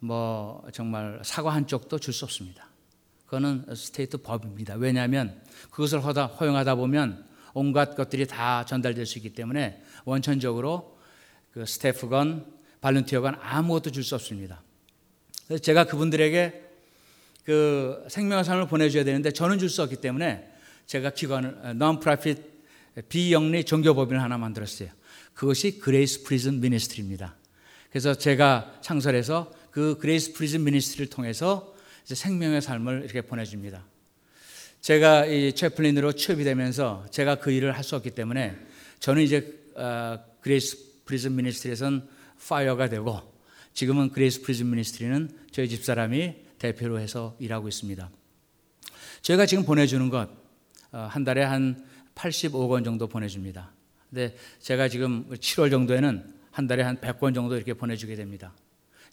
뭐 0.00 0.66
정말 0.72 1.20
사과 1.22 1.54
한 1.54 1.66
쪽도 1.66 1.98
줄 1.98 2.12
수 2.12 2.24
없습니다. 2.24 2.68
그거는 3.26 3.64
state 3.74 4.18
법입니다. 4.18 4.74
왜냐하면 4.74 5.40
그것을 5.70 6.00
허용하다 6.04 6.74
보면 6.74 7.26
온갖 7.54 7.94
것들이 7.94 8.26
다 8.26 8.64
전달될 8.66 9.06
수 9.06 9.18
있기 9.18 9.32
때문에 9.32 9.82
원천적으로 10.04 10.98
그 11.52 11.64
스태프건 11.64 12.46
volunteer건 12.80 13.36
아무것도 13.40 13.90
줄 13.90 14.02
수 14.02 14.14
없습니다. 14.16 14.62
그래서 15.46 15.62
제가 15.62 15.84
그분들에게 15.84 16.70
그 17.44 18.04
생명의 18.08 18.44
삶을 18.44 18.68
보내줘야 18.68 19.04
되는데 19.04 19.30
저는 19.30 19.58
줄 19.58 19.68
수 19.68 19.82
없기 19.82 19.96
때문에 19.96 20.51
제가 20.86 21.10
기관을 21.10 21.58
non-profit 21.64 22.42
비영리 23.08 23.64
종교법인을 23.64 24.20
하나 24.22 24.36
만들었어요. 24.38 24.90
그것이 25.34 25.78
Grace 25.78 26.24
Prison 26.24 26.60
Ministry입니다. 26.60 27.36
그래서 27.90 28.14
제가 28.14 28.78
창설해서 28.82 29.52
그 29.70 29.96
Grace 29.98 30.32
Prison 30.34 30.64
Ministry를 30.64 31.08
통해서 31.08 31.74
생명의 32.04 32.60
삶을 32.60 33.02
이렇게 33.04 33.22
보내줍니다. 33.22 33.84
제가 34.80 35.26
이 35.26 35.52
chaplain으로 35.54 36.12
취업이 36.12 36.42
되면서 36.44 37.06
제가 37.10 37.36
그 37.36 37.52
일을 37.52 37.76
할 37.76 37.84
수 37.84 37.96
없기 37.96 38.10
때문에 38.10 38.56
저는 38.98 39.22
이제 39.22 39.58
어, 39.76 40.18
Grace 40.40 41.04
Prison 41.04 41.36
Ministry에선 41.36 42.08
fire가 42.48 42.88
되고 42.88 43.20
지금은 43.72 44.10
Grace 44.10 44.42
Prison 44.42 44.68
Ministry는 44.70 45.30
저희 45.52 45.68
집사람이 45.68 46.34
대표로 46.58 46.98
해서 46.98 47.36
일하고 47.38 47.68
있습니다. 47.68 48.10
저희가 49.22 49.46
지금 49.46 49.64
보내주는 49.64 50.08
것 50.10 50.41
한 50.92 51.22
어, 51.22 51.24
달에 51.24 51.42
한 51.42 51.82
85권 52.14 52.70
원 52.70 52.84
정도 52.84 53.08
보내줍니다. 53.08 53.72
근데 54.10 54.36
제가 54.60 54.88
지금 54.88 55.26
7월 55.30 55.70
정도에는 55.70 56.34
한 56.50 56.66
달에 56.66 56.82
한 56.82 56.98
100권 56.98 57.34
정도 57.34 57.56
이렇게 57.56 57.72
보내주게 57.72 58.14
됩니다. 58.14 58.52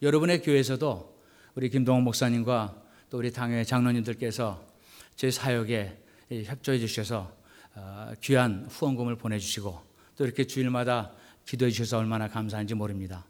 여러분의 0.01 0.41
교회에서도 0.41 1.17
우리 1.55 1.69
김동호 1.69 2.01
목사님과 2.01 2.83
또 3.09 3.17
우리 3.17 3.31
당회 3.31 3.63
장로님들께서 3.63 4.67
제 5.15 5.31
사역에 5.31 5.97
협조해 6.29 6.79
주셔서 6.79 7.33
어, 7.75 8.11
귀한 8.21 8.67
후원금을 8.69 9.15
보내주시고 9.15 9.81
또 10.17 10.25
이렇게 10.25 10.45
주일마다 10.45 11.13
기도해 11.45 11.71
주셔서 11.71 11.97
얼마나 11.97 12.27
감사한지 12.27 12.75
모릅니다. 12.75 13.25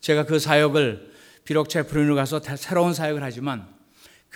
제가 0.00 0.26
그 0.26 0.40
사역을 0.40 1.14
비록 1.44 1.68
chaplain으로 1.68 2.16
가서 2.16 2.40
새로운 2.56 2.92
사역을 2.92 3.22
하지만 3.22 3.75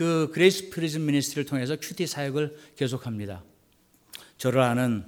그 0.01 0.31
Grace 0.33 0.71
Prison 0.71 1.05
Ministry를 1.05 1.45
통해서 1.45 1.77
QT 1.77 2.07
사역을 2.07 2.57
계속합니다. 2.75 3.45
저를 4.39 4.63
아는 4.63 5.05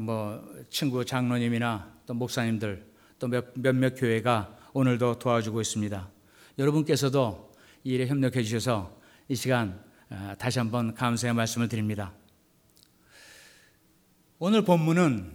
뭐 0.00 0.42
친구 0.70 1.04
장로님이나 1.04 1.92
또 2.06 2.14
목사님들 2.14 2.82
또 3.18 3.28
몇, 3.28 3.52
몇몇 3.54 3.94
교회가 3.98 4.56
오늘도 4.72 5.18
도와주고 5.18 5.60
있습니다. 5.60 6.10
여러분께서도 6.58 7.52
이 7.84 7.90
일에 7.90 8.06
협력해 8.06 8.42
주셔서 8.42 8.98
이 9.28 9.34
시간 9.34 9.78
아, 10.08 10.34
다시 10.38 10.58
한번 10.58 10.94
감사의 10.94 11.34
말씀을 11.34 11.68
드립니다. 11.68 12.14
오늘 14.38 14.64
본문은 14.64 15.32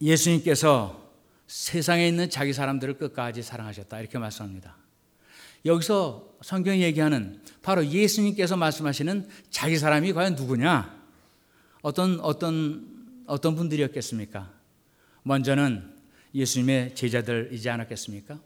예수님께서 0.00 1.10
세상에 1.48 2.06
있는 2.06 2.30
자기 2.30 2.52
사람들을 2.52 2.98
끝까지 2.98 3.42
사랑하셨다 3.42 3.98
이렇게 3.98 4.16
말씀합니다. 4.16 4.85
여기서 5.66 6.36
성경이 6.42 6.82
얘기하는 6.82 7.40
바로 7.60 7.84
예수님께서 7.84 8.56
말씀하시는 8.56 9.28
자기 9.50 9.76
사람이 9.78 10.12
과연 10.12 10.36
누구냐? 10.36 10.96
어떤 11.82 12.20
어떤 12.20 13.24
어떤 13.26 13.56
분들이었겠습니까? 13.56 14.52
먼저는 15.24 15.92
예수님의 16.34 16.94
제자들이지 16.94 17.68
않았겠습니까? 17.68 18.40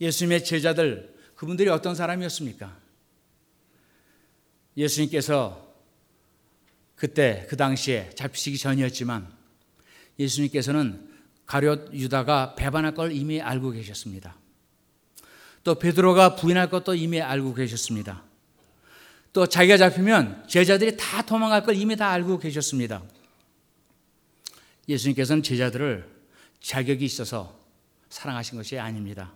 예수님의 0.00 0.44
제자들 0.44 1.14
그분들이 1.34 1.68
어떤 1.68 1.96
사람이었습니까? 1.96 2.76
예수님께서 4.76 5.74
그때 6.94 7.46
그 7.48 7.56
당시에 7.56 8.10
잡히시기 8.10 8.58
전이었지만 8.58 9.28
예수님께서는 10.18 11.10
가룟 11.46 11.90
유다가 11.92 12.54
배반할 12.54 12.94
걸 12.94 13.12
이미 13.12 13.40
알고 13.40 13.72
계셨습니다. 13.72 14.36
또 15.64 15.74
베드로가 15.74 16.36
부인할 16.36 16.68
것도 16.68 16.94
이미 16.94 17.20
알고 17.20 17.54
계셨습니다. 17.54 18.22
또 19.32 19.46
자기가 19.46 19.78
잡히면 19.78 20.46
제자들이 20.46 20.96
다 20.96 21.22
도망갈 21.22 21.64
걸 21.64 21.74
이미 21.74 21.96
다 21.96 22.10
알고 22.10 22.38
계셨습니다. 22.38 23.02
예수님께서는 24.88 25.42
제자들을 25.42 26.08
자격이 26.60 27.04
있어서 27.04 27.58
사랑하신 28.10 28.58
것이 28.58 28.78
아닙니다. 28.78 29.32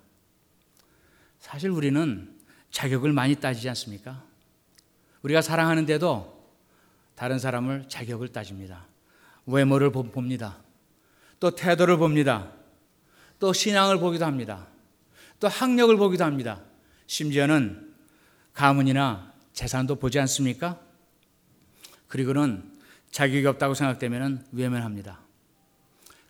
사실 1.40 1.70
우리는 1.70 2.38
자격을 2.70 3.12
많이 3.12 3.34
따지지 3.34 3.68
않습니까? 3.70 4.22
우리가 5.22 5.40
사랑하는데도 5.40 6.38
다른 7.14 7.38
사람을 7.38 7.88
자격을 7.88 8.28
따집니다. 8.28 8.86
외모를 9.46 9.90
봅니다. 9.90 10.58
또 11.40 11.50
태도를 11.50 11.96
봅니다. 11.96 12.52
또 13.40 13.52
신앙을 13.52 13.98
보기도 13.98 14.26
합니다. 14.26 14.68
또 15.40 15.48
학력을 15.48 15.96
보기도 15.96 16.24
합니다. 16.24 16.62
심지어는 17.06 17.94
가문이나 18.54 19.32
재산도 19.52 19.96
보지 19.96 20.18
않습니까? 20.20 20.80
그리고는 22.08 22.72
자격이 23.10 23.46
없다고 23.46 23.74
생각되면 23.74 24.46
외면합니다. 24.52 25.20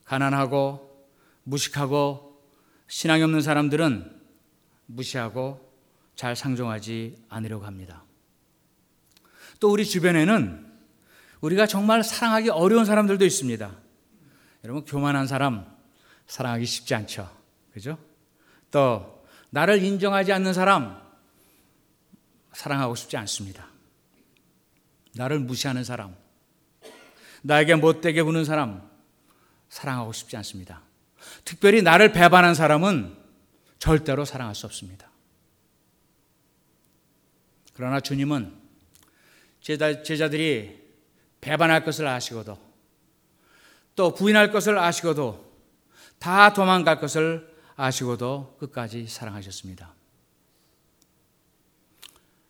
가난하고 0.04 1.06
무식하고 1.44 2.42
신앙이 2.86 3.22
없는 3.22 3.40
사람들은 3.42 4.20
무시하고 4.86 5.66
잘 6.14 6.34
상종하지 6.34 7.16
않으려고 7.28 7.64
합니다. 7.66 8.04
또 9.60 9.70
우리 9.70 9.84
주변에는 9.84 10.66
우리가 11.40 11.66
정말 11.66 12.02
사랑하기 12.02 12.50
어려운 12.50 12.84
사람들도 12.84 13.24
있습니다. 13.24 13.76
여러분, 14.64 14.84
교만한 14.84 15.26
사람 15.26 15.66
사랑하기 16.26 16.64
쉽지 16.66 16.94
않죠. 16.94 17.30
그죠? 17.72 17.98
또, 18.70 19.24
나를 19.50 19.82
인정하지 19.82 20.32
않는 20.32 20.52
사람 20.52 21.00
사랑하고 22.52 22.94
싶지 22.94 23.16
않습니다. 23.16 23.66
나를 25.14 25.38
무시하는 25.38 25.84
사람, 25.84 26.14
나에게 27.42 27.76
못되게 27.76 28.22
구는 28.22 28.44
사람 28.44 28.88
사랑하고 29.68 30.12
싶지 30.12 30.36
않습니다. 30.38 30.82
특별히 31.44 31.82
나를 31.82 32.12
배반한 32.12 32.54
사람은 32.54 33.16
절대로 33.78 34.24
사랑할 34.24 34.54
수 34.54 34.66
없습니다. 34.66 35.08
그러나 37.74 38.00
주님은 38.00 38.54
제자들이 39.60 40.82
배반할 41.40 41.84
것을 41.84 42.06
아시고도 42.06 42.58
또 43.94 44.14
부인할 44.14 44.50
것을 44.50 44.78
아시고도 44.78 45.48
다 46.18 46.52
도망갈 46.52 46.98
것을 46.98 47.47
아시고도 47.78 48.56
끝까지 48.58 49.06
사랑하셨습니다. 49.06 49.94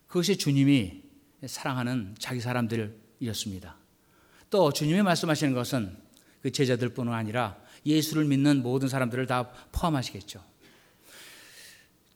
그것이 0.06 0.38
주님이 0.38 1.02
사랑하는 1.46 2.16
자기 2.18 2.40
사람들이었습니다. 2.40 3.76
또 4.48 4.72
주님이 4.72 5.02
말씀하시는 5.02 5.52
것은 5.52 5.94
그 6.40 6.50
제자들뿐 6.50 7.12
아니라 7.12 7.58
예수를 7.84 8.24
믿는 8.24 8.62
모든 8.62 8.88
사람들을 8.88 9.26
다 9.26 9.50
포함하시겠죠. 9.70 10.42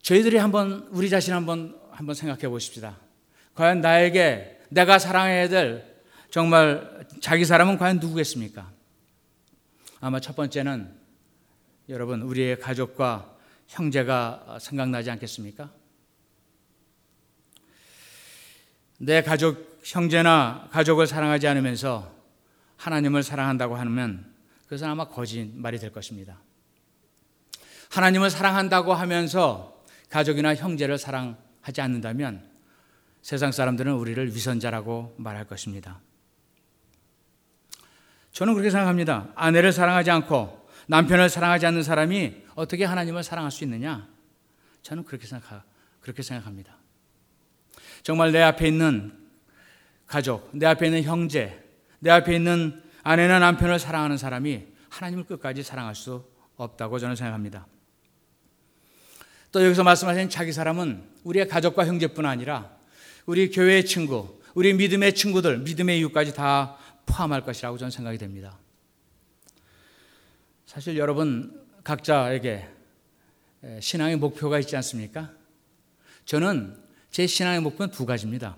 저희들이 0.00 0.38
한번 0.38 0.88
우리 0.90 1.10
자신 1.10 1.34
한번 1.34 1.78
한번 1.90 2.14
생각해 2.14 2.48
보십시다. 2.48 2.98
과연 3.54 3.82
나에게 3.82 4.58
내가 4.70 4.98
사랑해야 4.98 5.50
될 5.50 6.02
정말 6.30 7.06
자기 7.20 7.44
사람은 7.44 7.76
과연 7.76 7.98
누구겠습니까? 7.98 8.72
아마 10.00 10.18
첫 10.18 10.34
번째는 10.34 11.01
여러분 11.88 12.22
우리의 12.22 12.60
가족과 12.60 13.36
형제가 13.66 14.58
생각나지 14.60 15.10
않겠습니까? 15.10 15.70
내 18.98 19.22
가족 19.22 19.80
형제나 19.82 20.68
가족을 20.70 21.06
사랑하지 21.06 21.48
않으면서 21.48 22.12
하나님을 22.76 23.22
사랑한다고 23.22 23.74
하면 23.76 24.32
그것은 24.64 24.86
아마 24.86 25.08
거짓말이 25.08 25.78
될 25.78 25.92
것입니다. 25.92 26.38
하나님을 27.90 28.30
사랑한다고 28.30 28.94
하면서 28.94 29.82
가족이나 30.08 30.54
형제를 30.54 30.98
사랑하지 30.98 31.80
않는다면 31.80 32.48
세상 33.22 33.50
사람들은 33.50 33.92
우리를 33.94 34.34
위선자라고 34.34 35.14
말할 35.18 35.46
것입니다. 35.46 36.00
저는 38.32 38.54
그렇게 38.54 38.70
생각합니다. 38.70 39.28
아내를 39.34 39.72
사랑하지 39.72 40.10
않고 40.10 40.61
남편을 40.88 41.28
사랑하지 41.28 41.66
않는 41.66 41.82
사람이 41.82 42.42
어떻게 42.54 42.84
하나님을 42.84 43.22
사랑할 43.22 43.50
수 43.50 43.64
있느냐? 43.64 44.08
저는 44.82 45.04
그렇게 45.04 45.26
생각 45.26 45.64
그렇게 46.00 46.22
생각합니다. 46.22 46.76
정말 48.02 48.32
내 48.32 48.42
앞에 48.42 48.66
있는 48.66 49.16
가족, 50.06 50.50
내 50.52 50.66
앞에 50.66 50.86
있는 50.86 51.02
형제, 51.04 51.62
내 52.00 52.10
앞에 52.10 52.34
있는 52.34 52.82
아내나 53.02 53.38
남편을 53.38 53.78
사랑하는 53.78 54.16
사람이 54.16 54.66
하나님을 54.90 55.24
끝까지 55.24 55.62
사랑할 55.62 55.94
수 55.94 56.24
없다고 56.56 56.98
저는 56.98 57.16
생각합니다. 57.16 57.66
또 59.52 59.64
여기서 59.64 59.84
말씀하신 59.84 60.28
자기 60.30 60.52
사람은 60.52 61.02
우리의 61.24 61.48
가족과 61.48 61.86
형제뿐 61.86 62.26
아니라 62.26 62.70
우리 63.26 63.50
교회의 63.50 63.86
친구, 63.86 64.40
우리 64.54 64.74
믿음의 64.74 65.14
친구들, 65.14 65.58
믿음의 65.58 65.98
이웃까지 66.00 66.34
다 66.34 66.76
포함할 67.06 67.42
것이라고 67.44 67.78
저는 67.78 67.90
생각이 67.90 68.18
됩니다. 68.18 68.58
사실 70.72 70.96
여러분 70.96 71.62
각자에게 71.84 72.66
신앙의 73.78 74.16
목표가 74.16 74.58
있지 74.58 74.74
않습니까? 74.76 75.30
저는 76.24 76.82
제 77.10 77.26
신앙의 77.26 77.60
목표는 77.60 77.92
두 77.92 78.06
가지입니다. 78.06 78.56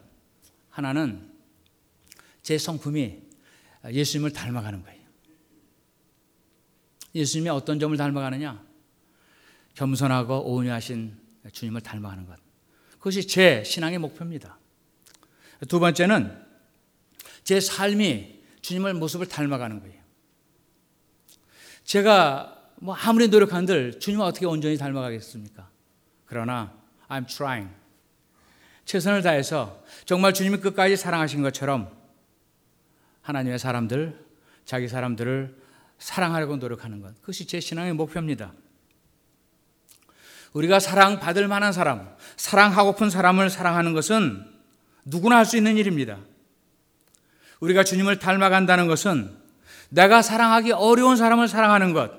하나는 0.70 1.28
제 2.40 2.56
성품이 2.56 3.20
예수님을 3.90 4.32
닮아가는 4.32 4.84
거예요. 4.84 5.02
예수님이 7.16 7.50
어떤 7.50 7.80
점을 7.80 7.96
닮아가느냐? 7.96 8.64
겸손하고 9.74 10.54
온유하신 10.54 11.18
주님을 11.50 11.80
닮아가는 11.80 12.26
것. 12.26 12.38
그것이 12.92 13.26
제 13.26 13.64
신앙의 13.64 13.98
목표입니다. 13.98 14.56
두 15.68 15.80
번째는 15.80 16.46
제 17.42 17.58
삶이 17.58 18.40
주님의 18.62 18.94
모습을 18.94 19.26
닮아가는 19.26 19.80
거예요. 19.80 20.03
제가 21.84 22.50
뭐 22.76 22.94
아무리 22.94 23.28
노력한들 23.28 24.00
주님을 24.00 24.24
어떻게 24.24 24.46
온전히 24.46 24.76
닮아가겠습니까? 24.76 25.68
그러나 26.26 26.72
I'm 27.08 27.26
trying. 27.26 27.72
최선을 28.84 29.22
다해서 29.22 29.82
정말 30.04 30.34
주님이 30.34 30.58
끝까지 30.58 30.96
사랑하신 30.96 31.42
것처럼 31.42 31.90
하나님의 33.22 33.58
사람들, 33.58 34.22
자기 34.64 34.88
사람들을 34.88 35.56
사랑하려고 35.98 36.56
노력하는 36.56 37.00
것. 37.00 37.14
그것이 37.20 37.46
제 37.46 37.60
신앙의 37.60 37.94
목표입니다. 37.94 38.52
우리가 40.52 40.78
사랑받을 40.78 41.48
만한 41.48 41.72
사람, 41.72 42.14
사랑하고픈 42.36 43.10
사람을 43.10 43.50
사랑하는 43.50 43.92
것은 43.92 44.44
누구나 45.04 45.36
할 45.38 45.46
수 45.46 45.56
있는 45.56 45.76
일입니다. 45.76 46.18
우리가 47.60 47.84
주님을 47.84 48.18
닮아간다는 48.18 48.86
것은 48.86 49.43
내가 49.90 50.22
사랑하기 50.22 50.72
어려운 50.72 51.16
사람을 51.16 51.48
사랑하는 51.48 51.92
것. 51.92 52.12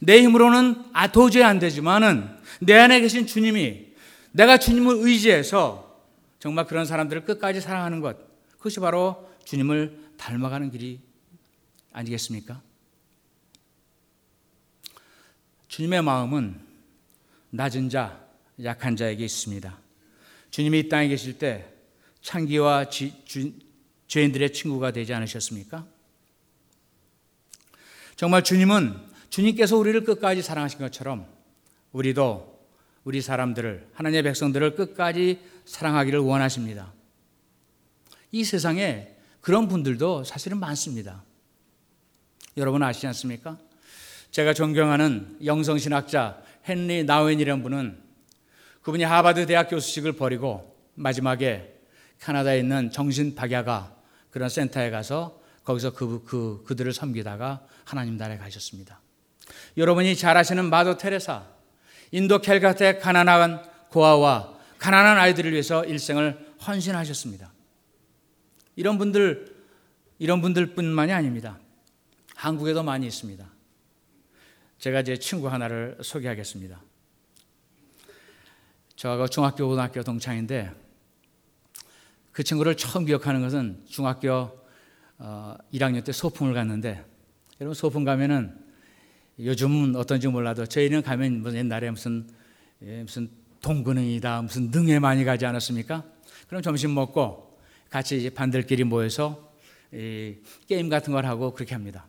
내 0.00 0.22
힘으로는 0.22 0.84
아, 0.92 1.10
도저히 1.10 1.42
안 1.42 1.58
되지만은 1.58 2.28
내 2.60 2.74
안에 2.74 3.00
계신 3.00 3.26
주님이 3.26 3.92
내가 4.32 4.58
주님을 4.58 4.96
의지해서 5.00 6.02
정말 6.38 6.66
그런 6.66 6.84
사람들을 6.84 7.24
끝까지 7.24 7.60
사랑하는 7.60 8.00
것. 8.00 8.16
그것이 8.56 8.80
바로 8.80 9.28
주님을 9.44 9.98
닮아가는 10.16 10.70
길이 10.70 11.00
아니겠습니까? 11.92 12.60
주님의 15.68 16.02
마음은 16.02 16.60
낮은 17.50 17.88
자, 17.88 18.20
약한 18.62 18.96
자에게 18.96 19.24
있습니다. 19.24 19.78
주님이 20.50 20.80
이 20.80 20.88
땅에 20.88 21.08
계실 21.08 21.38
때 21.38 21.72
창기와 22.20 22.88
지, 22.88 23.12
주, 23.24 23.52
죄인들의 24.06 24.52
친구가 24.52 24.92
되지 24.92 25.12
않으셨습니까? 25.14 25.86
정말 28.16 28.44
주님은 28.44 28.96
주님께서 29.28 29.76
우리를 29.76 30.04
끝까지 30.04 30.42
사랑하신 30.42 30.78
것처럼 30.78 31.26
우리도 31.92 32.54
우리 33.02 33.20
사람들을 33.20 33.88
하나님의 33.92 34.22
백성들을 34.22 34.76
끝까지 34.76 35.40
사랑하기를 35.64 36.20
원하십니다. 36.20 36.92
이 38.30 38.44
세상에 38.44 39.08
그런 39.40 39.68
분들도 39.68 40.24
사실은 40.24 40.58
많습니다. 40.58 41.24
여러분 42.56 42.82
아시지 42.82 43.06
않습니까? 43.08 43.58
제가 44.30 44.54
존경하는 44.54 45.36
영성신학자 45.44 46.40
헨리 46.68 47.04
나웬이라는 47.04 47.62
분은 47.62 47.98
그분이 48.82 49.04
하버드 49.04 49.46
대학 49.46 49.68
교수직을 49.68 50.12
버리고 50.12 50.76
마지막에 50.94 51.74
캐나다에 52.20 52.60
있는 52.60 52.90
정신박야가 52.90 53.94
그런 54.30 54.48
센터에 54.48 54.90
가서 54.90 55.40
거기서 55.64 55.92
그, 55.94 56.22
그, 56.24 56.62
그들을 56.66 56.92
섬기다가 56.92 57.66
하나님 57.84 58.16
나라에 58.16 58.38
가셨습니다. 58.38 59.00
여러분이 59.76 60.16
잘 60.16 60.36
아시는 60.36 60.70
마더 60.70 60.96
테레사, 60.96 61.44
인도 62.12 62.40
캘가트의 62.40 63.00
가난한 63.00 63.62
고아와 63.88 64.54
가난한 64.78 65.18
아이들을 65.18 65.52
위해서 65.52 65.84
일생을 65.84 66.54
헌신하셨습니다. 66.66 67.52
이런 68.76 68.98
분들 68.98 69.54
이런 70.18 70.40
분들뿐만이 70.40 71.12
아닙니다. 71.12 71.58
한국에도 72.34 72.82
많이 72.82 73.06
있습니다. 73.06 73.46
제가 74.78 75.02
제 75.02 75.16
친구 75.16 75.48
하나를 75.48 75.98
소개하겠습니다. 76.02 76.80
저하고 78.96 79.28
중학교 79.28 79.66
고등학교 79.66 80.02
동창인데 80.02 80.72
그 82.32 82.42
친구를 82.42 82.76
처음 82.76 83.04
기억하는 83.04 83.40
것은 83.40 83.84
중학교 83.88 84.63
1학년 85.18 86.00
어, 86.00 86.04
때 86.04 86.12
소풍을 86.12 86.54
갔는데 86.54 87.04
여러분 87.60 87.74
소풍 87.74 88.04
가면은 88.04 88.56
요즘은 89.38 89.96
어떤지 89.96 90.28
몰라도 90.28 90.66
저희는 90.66 91.02
가면 91.02 91.40
무슨 91.40 91.58
옛날에 91.58 91.90
무슨 91.90 92.28
예, 92.82 93.02
무슨 93.02 93.28
동근흥이다 93.60 94.42
무슨 94.42 94.70
능에 94.70 94.98
많이 94.98 95.24
가지 95.24 95.46
않았습니까? 95.46 96.04
그럼 96.48 96.62
점심 96.62 96.94
먹고 96.94 97.58
같이 97.90 98.18
이제 98.18 98.30
반들끼리 98.30 98.84
모여서 98.84 99.52
게임 99.90 100.88
같은 100.88 101.12
걸 101.12 101.24
하고 101.26 101.52
그렇게 101.54 101.74
합니다. 101.74 102.06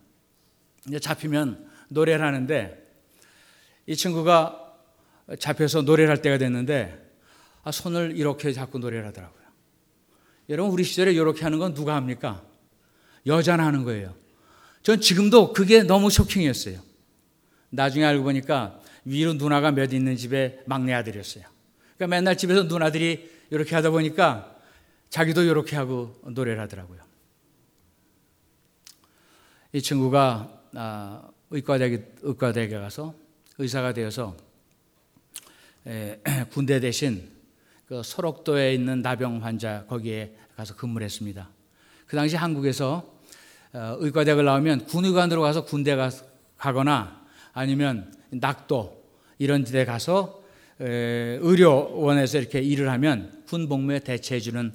이제 0.88 1.00
잡히면 1.00 1.70
노래를 1.90 2.26
하는데 2.26 2.84
이 3.86 3.96
친구가 3.96 4.74
잡혀서 5.40 5.84
노래를 5.84 6.10
할 6.10 6.22
때가 6.22 6.38
됐는데 6.38 7.04
아, 7.64 7.72
손을 7.72 8.18
이렇게 8.18 8.52
잡고 8.52 8.80
노래를 8.80 9.08
하더라고요. 9.08 9.44
여러분 10.50 10.72
우리 10.72 10.84
시절에 10.84 11.12
이렇게 11.14 11.44
하는 11.44 11.58
건 11.58 11.74
누가 11.74 11.96
합니까? 11.96 12.44
여자나 13.26 13.66
하는 13.66 13.84
거예요. 13.84 14.14
전 14.84 15.02
지금도 15.02 15.54
그게 15.54 15.84
너무 15.84 16.10
쇼킹이었어요. 16.10 16.80
나중에 17.70 18.06
알고 18.06 18.24
보니까 18.24 18.80
위로 19.04 19.34
누나가 19.34 19.72
몇 19.72 19.94
있는 19.94 20.16
집에 20.16 20.62
막내 20.66 20.94
아들이었어요. 20.94 21.44
그러니까 21.96 22.16
맨날 22.16 22.38
집에서 22.38 22.64
누나들이 22.64 23.30
이렇게 23.50 23.76
하다 23.76 23.92
보니까 23.92 24.56
자기도 25.10 25.44
이렇게 25.44 25.76
하고 25.76 26.20
노래를 26.24 26.60
하더라고요. 26.62 27.00
이 29.74 29.82
친구가 29.82 30.62
아, 30.74 31.28
의과대학에, 31.50 32.16
의과대학에 32.22 32.78
가서 32.80 33.14
의사가 33.58 33.94
되어서 33.94 34.36
에, 35.88 36.20
군대 36.52 36.80
대신 36.80 37.32
그 37.88 38.02
소록도에 38.04 38.74
있는 38.74 39.02
나병 39.02 39.44
환자 39.44 39.86
거기에 39.88 40.36
가서 40.56 40.76
근무를 40.76 41.06
했습니다. 41.06 41.50
그 42.08 42.16
당시 42.16 42.36
한국에서 42.36 42.98
어, 42.98 43.15
의과대학을 43.76 44.46
나오면 44.46 44.86
군의관으로 44.86 45.42
가서 45.42 45.66
군대 45.66 45.96
가, 45.96 46.10
가거나 46.58 47.22
아니면 47.54 48.14
낙도 48.30 49.04
이런 49.38 49.64
데 49.66 49.84
가서 49.84 50.42
의료원에서 50.80 52.38
이렇게 52.38 52.62
일을 52.62 52.90
하면 52.90 53.44
군 53.48 53.68
복무에 53.68 54.00
대체해주는 54.00 54.74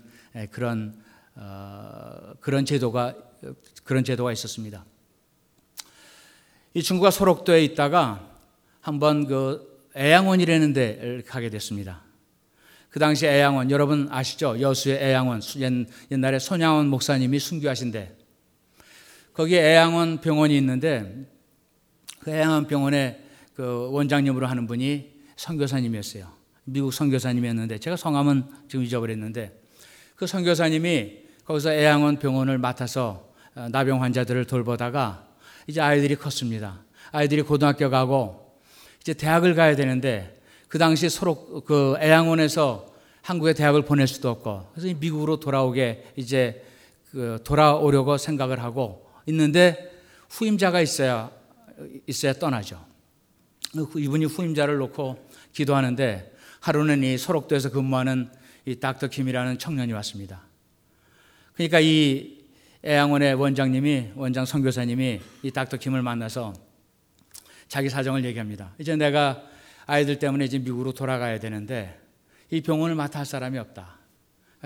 그런 0.50 0.94
어, 1.36 2.34
그런 2.40 2.64
제도가 2.66 3.14
그런 3.84 4.04
제도가 4.04 4.32
있었습니다. 4.32 4.84
이 6.74 6.82
친구가 6.82 7.10
소록도에 7.10 7.64
있다가 7.64 8.28
한번 8.80 9.26
그 9.26 9.88
애양원이라는 9.96 10.72
데 10.72 11.22
가게 11.26 11.48
됐습니다. 11.48 12.02
그 12.90 12.98
당시 12.98 13.26
애양원 13.26 13.70
여러분 13.70 14.08
아시죠? 14.10 14.60
여수의 14.60 14.98
애양원 14.98 15.40
옛날에 16.10 16.38
손양원 16.38 16.88
목사님이 16.88 17.38
순교하신데 17.38 18.19
거기에 19.33 19.61
애양원 19.73 20.21
병원이 20.21 20.57
있는데 20.59 21.27
그 22.21 22.31
애양원 22.31 22.66
병원에 22.66 23.25
그 23.55 23.88
원장님으로 23.93 24.47
하는 24.47 24.66
분이 24.66 25.11
선교사님이었어요. 25.37 26.27
미국 26.64 26.93
선교사님이었는데 26.93 27.79
제가 27.79 27.97
성함은 27.97 28.45
지금 28.69 28.85
잊어버렸는데 28.85 29.59
그 30.16 30.27
선교사님이 30.27 31.19
거기서 31.45 31.73
애양원 31.73 32.19
병원을 32.19 32.59
맡아서 32.59 33.31
어, 33.55 33.69
나병 33.71 34.03
환자들을 34.03 34.45
돌보다가 34.45 35.27
이제 35.66 35.81
아이들이 35.81 36.14
컸습니다. 36.14 36.81
아이들이 37.11 37.43
고등학교 37.43 37.90
가고 37.90 38.55
이제 39.01 39.14
대학을 39.14 39.55
가야 39.55 39.75
되는데 39.77 40.40
그 40.69 40.79
당시 40.79 41.09
서로 41.09 41.62
그 41.64 41.97
애양원에서 42.01 42.87
한국에 43.23 43.55
대학을 43.55 43.83
보낼 43.83 44.07
수도 44.07 44.31
없고 44.31 44.69
그래서 44.75 44.95
미국으로 44.99 45.40
돌아오게 45.40 46.12
이제 46.16 46.64
그 47.11 47.40
돌아오려고 47.43 48.16
생각을 48.16 48.62
하고 48.62 49.10
있는데 49.31 49.90
후임자가 50.29 50.81
있어야 50.81 51.31
있어야 52.07 52.33
떠나죠. 52.35 52.85
이분이 53.97 54.27
후임자를 54.27 54.77
놓고 54.79 55.29
기도하는데 55.53 56.33
하루는 56.61 57.03
이 57.03 57.16
소록도에서 57.16 57.71
근무하는 57.71 58.31
이 58.66 58.77
닥터 58.77 59.09
김이라는 59.09 59.59
청년이 59.59 59.93
왔습니다. 59.93 60.43
그러니까 61.55 61.81
이 61.81 62.38
애양원의 62.85 63.35
원장님이 63.35 64.12
원장 64.14 64.45
선교사님이 64.45 65.21
이 65.43 65.51
닥터 65.51 65.77
김을 65.77 66.03
만나서 66.03 66.53
자기 67.69 67.88
사정을 67.88 68.25
얘기합니다. 68.25 68.75
이제 68.79 68.97
내가 68.97 69.43
아이들 69.87 70.19
때문에 70.19 70.45
이제 70.45 70.59
미국으로 70.59 70.93
돌아가야 70.93 71.38
되는데 71.38 71.99
이 72.51 72.61
병원을 72.61 72.95
맡아 72.95 73.21
할 73.21 73.27
사람이 73.27 73.59
없다. 73.59 73.99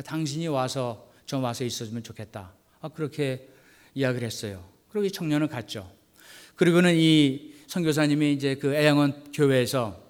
당신이 0.05 0.48
와서 0.48 1.11
좀 1.27 1.44
와서 1.44 1.64
있어주면 1.64 2.03
좋겠다. 2.03 2.53
아, 2.81 2.88
그렇게 2.88 3.48
이야기를 3.94 4.26
했어요. 4.26 4.64
그러고 4.88 5.07
이 5.07 5.11
청년은 5.11 5.48
갔죠. 5.48 5.90
그리고는 6.57 6.94
이 6.96 7.52
선교사님이 7.66 8.33
이제 8.33 8.54
그 8.57 8.74
애양원 8.74 9.24
교회에서 9.33 10.00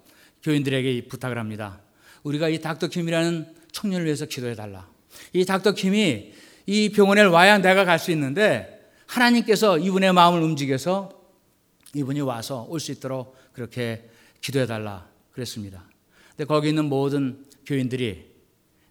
교인들에게 0.43 1.07
부탁을 1.07 1.37
합니다. 1.37 1.81
우리가 2.23 2.49
이 2.49 2.59
닥터 2.61 2.87
킴이라는 2.87 3.55
청년을 3.71 4.05
위해서 4.05 4.25
기도해 4.25 4.55
달라. 4.55 4.87
이 5.33 5.45
닥터 5.45 5.73
킴이 5.73 6.33
이 6.67 6.89
병원에 6.89 7.21
와야 7.23 7.57
내가 7.57 7.85
갈 7.85 7.99
수 7.99 8.11
있는데 8.11 8.91
하나님께서 9.07 9.77
이분의 9.79 10.13
마음을 10.13 10.41
움직여서 10.41 11.21
이분이 11.93 12.21
와서 12.21 12.65
올 12.69 12.79
수 12.79 12.91
있도록 12.91 13.35
그렇게 13.53 14.09
기도해 14.41 14.65
달라 14.65 15.07
그랬습니다. 15.31 15.83
근데 16.31 16.45
거기 16.45 16.69
있는 16.69 16.85
모든 16.85 17.45
교인들이 17.65 18.25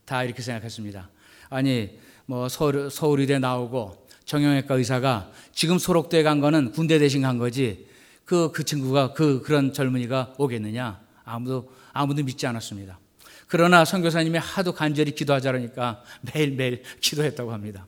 다 0.04 0.24
이렇게 0.24 0.42
생각했습니다. 0.42 1.10
아니 1.50 1.98
뭐 2.26 2.48
서울, 2.48 2.90
서울의대 2.90 3.38
나오고 3.38 4.03
정형외과 4.34 4.74
의사가 4.74 5.30
지금 5.52 5.78
소록도에 5.78 6.24
간 6.24 6.40
거는 6.40 6.72
군대 6.72 6.98
대신 6.98 7.22
간 7.22 7.38
거지 7.38 7.86
그, 8.24 8.50
그 8.52 8.64
친구가 8.64 9.12
그, 9.12 9.42
그런 9.42 9.72
젊은이가 9.72 10.34
오겠느냐 10.38 11.00
아무도 11.24 11.72
아무도 11.92 12.24
믿지 12.24 12.46
않았습니다. 12.46 12.98
그러나 13.46 13.84
선교사님이 13.84 14.38
하도 14.38 14.72
간절히 14.72 15.14
기도하자 15.14 15.52
그러니까 15.52 16.02
매일매일 16.22 16.82
기도했다고 17.00 17.52
합니다. 17.52 17.86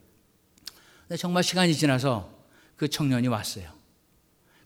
근데 1.09 1.17
정말 1.17 1.43
시간이 1.43 1.75
지나서 1.75 2.33
그 2.77 2.89
청년이 2.89 3.27
왔어요. 3.27 3.69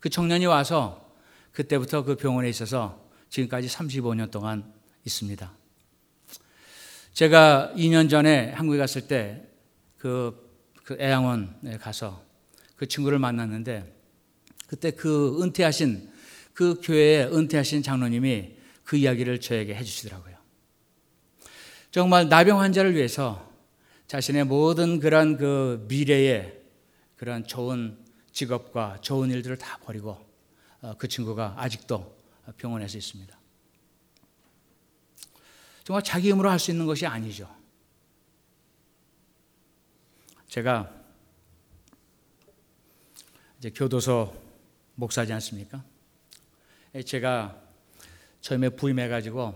그 0.01 0.11
청년이 0.11 0.47
와서 0.47 1.11
그때부터 1.53 2.05
그 2.05 2.17
병원에 2.17 2.49
있어서 2.51 3.09
지금까지 3.31 3.69
35년 3.69 4.31
동안 4.31 4.71
있습니다. 5.07 5.51
제가 7.15 7.73
2년 7.77 8.11
전에 8.11 8.53
한국에 8.53 8.77
갔을 8.77 9.07
때 9.07 9.51
그 10.01 10.50
그 10.91 10.97
애양원에 10.99 11.77
가서 11.81 12.21
그 12.75 12.89
친구를 12.89 13.21
만났는데 13.21 13.95
그때 14.67 14.91
그 14.91 15.41
은퇴하신 15.41 16.11
그 16.53 16.81
교회에 16.83 17.27
은퇴하신 17.27 17.85
장로님이 17.85 18.57
그 18.83 18.97
이야기를 18.97 19.41
저에게 19.41 19.77
해주시더라고요. 19.77 20.37
정말 21.93 22.29
나병 22.29 22.59
환자를 22.59 22.97
위해서 22.97 23.53
자신의 24.09 24.47
모든 24.47 24.99
그런 24.99 25.37
그 25.37 25.87
미래의 25.89 26.61
그런 27.15 27.47
좋은 27.47 27.97
직업과 28.33 28.99
좋은 29.01 29.31
일들을 29.31 29.59
다 29.59 29.79
버리고 29.85 30.19
어, 30.81 30.95
그 30.99 31.07
친구가 31.07 31.55
아직도 31.57 32.17
병원에서 32.59 32.99
있습니다. 32.99 33.39
정말 35.85 36.03
자기 36.03 36.31
힘으로 36.33 36.51
할 36.51 36.59
수 36.59 36.73
있는 36.73 36.85
것이 36.85 37.07
아니죠. 37.07 37.60
제가 40.51 40.93
이제 43.59 43.71
교도소 43.71 44.35
목사지 44.97 45.33
않습니까? 45.35 45.85
제가 47.07 47.57
처음에 48.41 48.71
부임해 48.71 49.07
가지고 49.07 49.55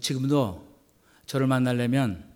지금도 0.00 0.66
저를 1.26 1.46
만나려면 1.48 2.32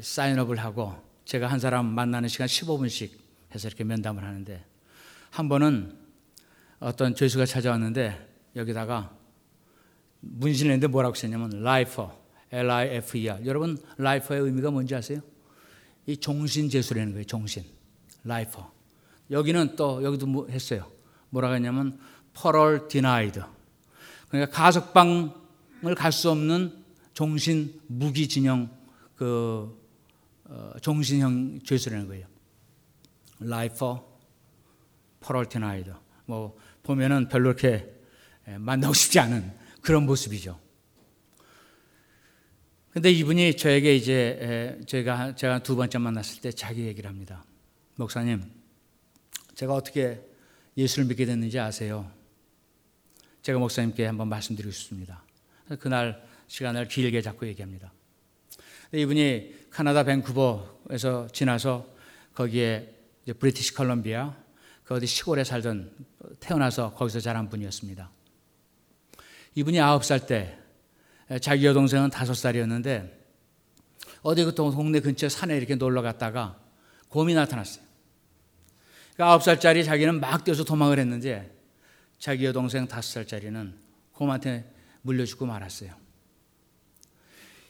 사인업을 0.00 0.58
하고 0.58 0.94
제가 1.24 1.48
한 1.48 1.58
사람 1.58 1.86
만나는 1.86 2.28
시간 2.28 2.46
15분씩 2.46 3.10
해서 3.52 3.66
이렇게 3.66 3.82
면담을 3.82 4.22
하는데 4.22 4.64
한 5.30 5.48
번은 5.48 5.98
어떤 6.78 7.16
죄수가 7.16 7.44
찾아왔는데 7.44 8.52
여기다가 8.54 9.16
문신을 10.20 10.70
했는데 10.70 10.86
뭐라고 10.86 11.16
썼냐면 11.16 11.54
lifer, 11.54 12.12
L-I-F-E-R. 12.52 13.44
여러분 13.46 13.76
lifer의 13.98 14.44
의미가 14.44 14.70
뭔지 14.70 14.94
아세요? 14.94 15.22
이 16.08 16.16
종신 16.16 16.70
죄수라는 16.70 17.12
거예요. 17.12 17.24
종신, 17.26 17.62
lifer. 18.24 18.66
여기는 19.30 19.76
또 19.76 20.02
여기도 20.02 20.26
뭐 20.26 20.48
했어요. 20.48 20.90
뭐라고 21.28 21.54
했냐면 21.54 22.00
parole 22.32 22.88
denied. 22.88 23.42
그러니까 24.30 24.50
가석방을 24.56 25.94
갈 25.94 26.10
수 26.10 26.30
없는 26.30 26.82
종신 27.12 27.78
무기징역 27.88 28.70
그 29.16 29.78
어, 30.44 30.72
종신형 30.80 31.60
죄수라는 31.62 32.08
거예요. 32.08 32.26
Life 33.42 33.76
for 33.76 34.00
Paroltenied. 35.20 35.92
뭐 36.24 36.56
보면은 36.84 37.28
별로 37.28 37.50
이렇게 37.50 37.86
만나고 38.46 38.94
싶지 38.94 39.20
않은 39.20 39.52
그런 39.82 40.06
모습이죠. 40.06 40.58
근데 42.98 43.12
이분이 43.12 43.56
저에게 43.56 43.94
이제 43.94 44.76
제가 44.88 45.36
제가 45.36 45.60
두 45.60 45.76
번째 45.76 45.98
만났을 45.98 46.40
때 46.40 46.50
자기 46.50 46.84
얘기를 46.84 47.08
합니다. 47.08 47.44
목사님, 47.94 48.42
제가 49.54 49.72
어떻게 49.72 50.20
예수를 50.76 51.04
믿게 51.04 51.24
됐는지 51.24 51.60
아세요? 51.60 52.10
제가 53.42 53.60
목사님께 53.60 54.04
한번 54.04 54.26
말씀드리고 54.26 54.72
싶습니다. 54.72 55.22
그날 55.78 56.26
시간을 56.48 56.88
길게 56.88 57.22
잡고 57.22 57.46
얘기합니다. 57.46 57.92
이분이 58.92 59.68
카나다 59.70 60.02
밴쿠버에서 60.02 61.28
지나서 61.28 61.86
거기에 62.34 62.92
브리티시 63.38 63.74
컬럼비아 63.74 64.34
그 64.82 64.94
어디 64.94 65.06
시골에 65.06 65.44
살던 65.44 65.94
태어나서 66.40 66.94
거기서 66.94 67.20
자란 67.20 67.48
분이었습니다. 67.48 68.10
이분이 69.54 69.78
아홉 69.78 70.04
살 70.04 70.26
때 70.26 70.57
자기 71.42 71.66
여동생은 71.66 72.10
다섯 72.10 72.34
살이었는데 72.34 73.16
어디 74.22 74.44
그 74.44 74.54
동네 74.54 75.00
근처 75.00 75.28
산에 75.28 75.56
이렇게 75.56 75.74
놀러 75.74 76.00
갔다가 76.00 76.58
곰이 77.08 77.34
나타났어요. 77.34 77.84
그 79.16 79.24
아홉 79.24 79.42
살짜리 79.42 79.84
자기는 79.84 80.20
막 80.20 80.44
뛰어서 80.44 80.64
도망을 80.64 80.98
했는데 80.98 81.54
자기 82.18 82.44
여동생 82.44 82.86
다섯 82.86 83.12
살짜리는 83.12 83.74
곰한테 84.12 84.72
물려 85.02 85.24
죽고 85.24 85.46
말았어요. 85.46 85.92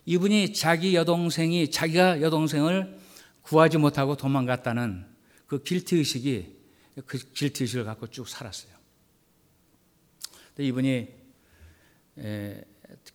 이분이 0.07 0.55
자기 0.55 0.95
여동생이 0.95 1.71
자기가 1.71 2.23
여동생을 2.23 2.99
구하지 3.43 3.79
못하고 3.79 4.17
도망갔다는 4.17 5.07
그 5.47 5.63
길티 5.63 5.97
의식이 5.97 6.57
그 7.07 7.19
길티 7.33 7.65
의식을 7.65 7.85
갖고 7.85 8.07
쭉 8.09 8.29
살았어요. 8.29 8.73
이분이 10.59 11.09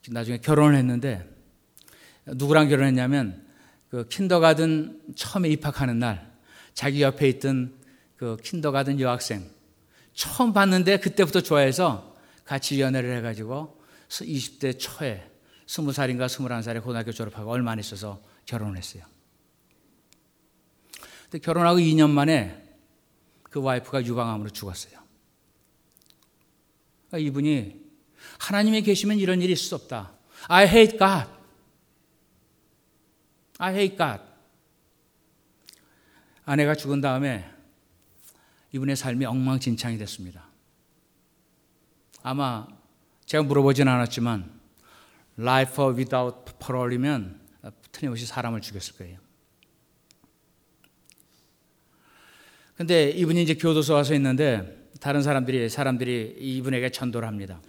나중에 0.09 0.37
결혼을 0.37 0.75
했는데 0.75 1.27
누구랑 2.25 2.69
결혼했냐면 2.69 3.45
그 3.89 4.07
킨더가든 4.07 5.13
처음에 5.15 5.49
입학하는 5.49 5.99
날 5.99 6.33
자기 6.73 7.01
옆에 7.01 7.27
있던 7.29 7.75
그 8.15 8.37
킨더가든 8.41 8.99
여학생 8.99 9.49
처음 10.13 10.53
봤는데 10.53 10.97
그때부터 10.97 11.41
좋아해서 11.41 12.15
같이 12.45 12.79
연애를 12.81 13.15
해가지고 13.17 13.81
20대 14.09 14.79
초에 14.79 15.29
20살인가 15.65 16.27
21살에 16.27 16.83
고등학교 16.83 17.11
졸업하고 17.11 17.51
얼마 17.51 17.71
안 17.71 17.79
있어서 17.79 18.21
결혼을 18.45 18.77
했어요. 18.77 19.03
근데 21.23 21.39
결혼하고 21.39 21.79
2년 21.79 22.09
만에 22.09 22.63
그 23.43 23.61
와이프가 23.61 24.05
유방암으로 24.05 24.49
죽었어요. 24.49 24.99
그러니까 27.07 27.29
이분이 27.29 27.82
하나님이 28.43 28.81
계시면 28.81 29.19
이런 29.19 29.41
일이 29.41 29.53
있을 29.53 29.65
수 29.67 29.75
없다. 29.75 30.11
I 30.49 30.67
hate 30.67 30.97
God. 30.97 31.29
I 33.57 33.73
hate 33.73 33.97
God. 33.97 34.21
아내가 36.43 36.75
죽은 36.75 36.99
다음에 36.99 37.49
이분의 38.73 38.97
삶이 38.97 39.23
엉망진창이 39.23 39.97
됐습니다. 39.97 40.45
아마 42.21 42.67
제가 43.25 43.43
물어보진 43.43 43.87
않았지만 43.87 44.51
life 45.39 45.85
without 45.95 46.51
parole이면 46.59 47.39
틀림없이 47.93 48.25
사람을 48.25 48.59
죽였을 48.59 48.97
거예요. 48.97 49.19
근데 52.75 53.09
이분이 53.09 53.41
이제 53.41 53.53
교도소 53.53 53.93
와서 53.93 54.13
있는데 54.15 54.89
다른 54.99 55.21
사람들이 55.21 55.69
사람들이 55.69 56.35
이분에게 56.39 56.89
전도를 56.89 57.25
합니다. 57.25 57.61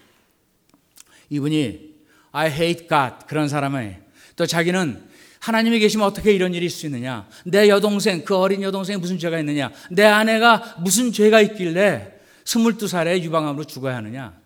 이분이 1.31 1.95
I 2.33 2.51
hate 2.51 2.89
God 2.89 3.27
그런 3.27 3.49
사람이 3.49 3.95
또 4.37 4.47
자기는 4.47 5.15
하나님이 5.41 5.79
계시면 5.79 6.07
어떻게 6.07 6.33
이런 6.33 6.55
일이 6.55 6.67
있을 6.67 6.79
수 6.79 6.87
있느냐? 6.87 7.29
내 7.45 7.69
여동생 7.69 8.25
그 8.25 8.35
어린 8.35 8.63
여동생이 8.63 8.99
무슨 8.99 9.19
죄가 9.19 9.39
있느냐? 9.41 9.71
내 9.91 10.05
아내가 10.05 10.77
무슨 10.79 11.13
죄가 11.13 11.43
있길래 11.43 12.15
22살에 12.45 13.23
유방암으로 13.23 13.65
죽어야 13.65 13.97
하느냐? 13.97 14.39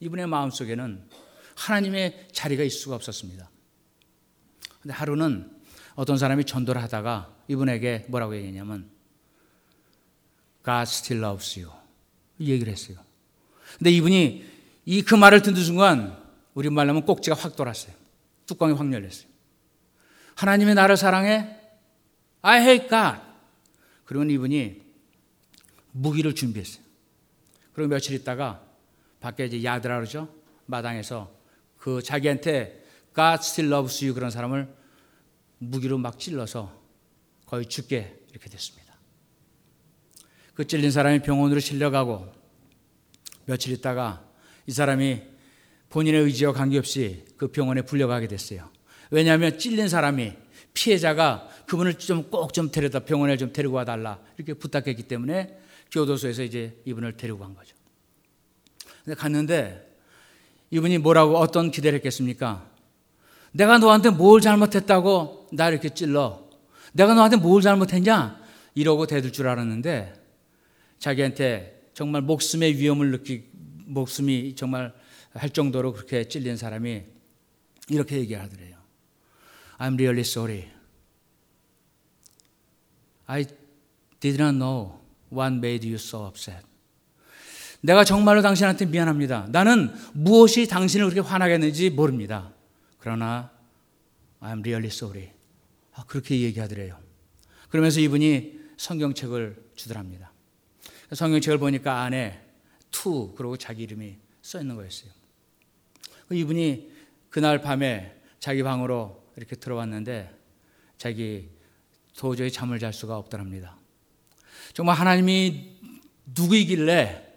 이분의 0.00 0.26
마음속에는 0.26 1.00
하나님의 1.54 2.28
자리가 2.32 2.64
있을 2.64 2.80
수가 2.80 2.96
없었습니다. 2.96 3.48
근데 4.80 4.92
하루는 4.94 5.48
어떤 5.94 6.18
사람이 6.18 6.44
전도를 6.44 6.82
하다가 6.82 7.32
이분에게 7.46 8.06
뭐라고 8.08 8.34
얘기했냐면 8.34 8.90
God 10.64 10.82
still 10.82 11.24
loves 11.24 11.60
you. 11.60 11.72
이 12.38 12.50
얘기를 12.50 12.72
했어요. 12.72 12.98
근데 13.78 13.90
이분이 13.90 14.51
이 14.84 15.02
그 15.02 15.14
말을 15.14 15.42
듣는 15.42 15.62
순간 15.62 16.20
우리 16.54 16.68
말로 16.70 16.90
하면 16.90 17.04
꼭지가 17.04 17.36
확 17.36 17.56
돌았어요. 17.56 17.94
뚜껑이 18.46 18.72
확 18.74 18.92
열렸어요. 18.92 19.28
하나님의 20.34 20.74
나를 20.74 20.96
사랑해? 20.96 21.56
I 22.42 22.60
hate 22.62 22.88
God. 22.88 23.20
그리고 24.04 24.24
이분이 24.24 24.82
무기를 25.92 26.34
준비했어요. 26.34 26.82
그리고 27.72 27.90
며칠 27.90 28.14
있다가 28.14 28.62
밖에 29.20 29.46
이제 29.46 29.62
야드라 29.62 29.96
그러죠? 29.96 30.28
마당에서 30.66 31.32
그 31.78 32.02
자기한테 32.02 32.84
God 33.14 33.40
still 33.40 33.72
loves 33.72 34.04
you 34.04 34.14
그런 34.14 34.30
사람을 34.30 34.74
무기로 35.58 35.98
막 35.98 36.18
찔러서 36.18 36.80
거의 37.46 37.66
죽게 37.66 38.24
이렇게 38.30 38.50
됐습니다. 38.50 38.94
그 40.54 40.66
찔린 40.66 40.90
사람이 40.90 41.22
병원으로 41.22 41.60
실려가고 41.60 42.32
며칠 43.46 43.72
있다가 43.72 44.31
이 44.66 44.72
사람이 44.72 45.22
본인의 45.88 46.22
의지와 46.22 46.52
관계없이 46.52 47.24
그 47.36 47.48
병원에 47.48 47.82
불려가게 47.82 48.28
됐어요. 48.28 48.70
왜냐하면 49.10 49.58
찔린 49.58 49.88
사람이 49.88 50.32
피해자가 50.74 51.48
그분을 51.66 51.94
좀 51.94 52.30
꼭좀 52.30 52.66
좀 52.66 52.70
데려다 52.70 53.00
병원에 53.00 53.36
좀 53.36 53.52
데리고 53.52 53.74
와달라 53.74 54.18
이렇게 54.36 54.54
부탁했기 54.54 55.02
때문에 55.04 55.58
교도소에서 55.90 56.42
이제 56.42 56.80
이분을 56.86 57.16
데리고 57.16 57.38
간 57.38 57.54
거죠. 57.54 57.76
근데 59.04 59.14
갔는데 59.14 59.92
이분이 60.70 60.98
뭐라고 60.98 61.36
어떤 61.36 61.70
기대를 61.70 61.98
했겠습니까? 61.98 62.66
내가 63.52 63.78
너한테 63.78 64.10
뭘 64.10 64.40
잘못했다고 64.40 65.48
나 65.52 65.68
이렇게 65.68 65.90
찔러? 65.90 66.48
내가 66.92 67.14
너한테 67.14 67.36
뭘 67.36 67.60
잘못했냐? 67.60 68.40
이러고 68.74 69.06
대들 69.06 69.32
줄 69.32 69.48
알았는데 69.48 70.14
자기한테 70.98 71.82
정말 71.92 72.22
목숨의 72.22 72.78
위험을 72.78 73.10
느끼 73.10 73.44
목숨이 73.86 74.54
정말 74.56 74.94
할 75.32 75.50
정도로 75.50 75.92
그렇게 75.92 76.28
찔린 76.28 76.56
사람이 76.56 77.02
이렇게 77.88 78.18
얘기하더래요. 78.18 78.76
I'm 79.78 79.94
really 79.94 80.20
sorry. 80.20 80.68
I 83.26 83.46
did 84.20 84.40
not 84.40 84.56
know 84.56 85.00
what 85.32 85.54
made 85.54 85.86
you 85.86 85.96
so 85.96 86.26
upset. 86.26 86.64
내가 87.80 88.04
정말로 88.04 88.42
당신한테 88.42 88.86
미안합니다. 88.86 89.48
나는 89.50 89.92
무엇이 90.12 90.68
당신을 90.68 91.10
그렇게 91.10 91.26
화나게 91.26 91.54
했는지 91.54 91.90
모릅니다. 91.90 92.52
그러나 92.98 93.50
I'm 94.40 94.62
really 94.62 94.86
sorry. 94.86 95.30
아, 95.94 96.04
그렇게 96.04 96.40
얘기하더래요. 96.40 96.96
그러면서 97.68 98.00
이분이 98.00 98.60
성경책을 98.76 99.70
주더랍니다. 99.74 100.32
성경책을 101.12 101.58
보니까 101.58 102.02
안에 102.02 102.41
to 102.92 103.34
그리고 103.34 103.56
자기 103.56 103.82
이름이 103.82 104.16
써 104.42 104.60
있는 104.60 104.76
거였어요. 104.76 105.10
이분이 106.30 106.92
그날 107.30 107.60
밤에 107.60 108.20
자기 108.38 108.62
방으로 108.62 109.22
이렇게 109.36 109.56
들어왔는데 109.56 110.30
자기 110.98 111.50
도저히 112.16 112.52
잠을 112.52 112.78
잘 112.78 112.92
수가 112.92 113.16
없더랍니다. 113.16 113.76
정말 114.74 114.96
하나님이 114.96 115.78
누구이길래 116.26 117.32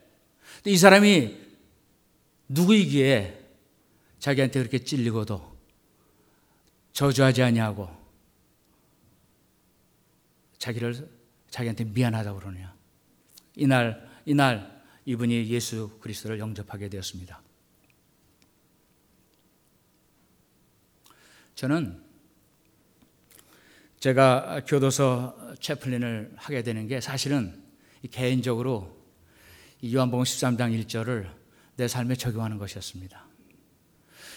이 0.66 0.78
사람이 0.78 1.38
누구이기에 2.50 3.46
자기한테 4.20 4.60
그렇게 4.60 4.80
찔리고도 4.80 5.56
저주하지 6.94 7.44
아니하고 7.44 7.90
자기를 10.58 11.10
자기한테 11.50 11.84
미안하다고 11.86 12.40
그러냐. 12.40 12.76
이날 13.56 14.10
이날 14.26 14.75
이분이 15.06 15.48
예수 15.50 15.98
그리스도를 16.00 16.40
영접하게 16.40 16.90
되었습니다. 16.90 17.42
저는 21.56 22.04
제가 24.00 24.62
교도소 24.68 25.58
채플린을 25.60 26.34
하게 26.36 26.64
되는 26.64 26.88
게 26.88 27.00
사실은 27.00 27.64
개인적으로 28.12 28.96
요한복음 29.84 30.24
13장 30.24 30.86
1절을 30.86 31.28
내 31.78 31.88
삶에 31.88 32.16
적용하는 32.16 32.58
것이었습니다. 32.58 33.26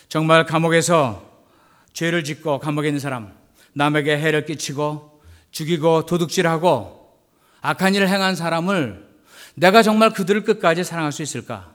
정말 0.09 0.47
감옥에서 0.47 1.47
죄를 1.93 2.25
짓고 2.25 2.61
감옥에 2.61 2.89
있는 2.89 3.01
사람, 3.01 3.37
남에게 3.73 4.19
해를 4.19 4.47
끼치고 4.47 5.23
죽이고 5.51 6.07
도둑질하고 6.07 7.19
악한 7.61 7.95
일을 7.95 8.09
행한 8.09 8.37
사람을 8.37 9.08
내가 9.59 9.83
정말 9.83 10.13
그들을 10.13 10.45
끝까지 10.45 10.85
사랑할 10.85 11.11
수 11.11 11.23
있을까? 11.23 11.75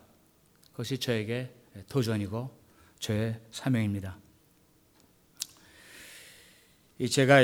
그것이 0.72 0.98
저에게 0.98 1.54
도전이고 1.90 2.50
저의 3.00 3.40
사명입니다. 3.52 4.18
이 7.00 7.10
제가 7.10 7.42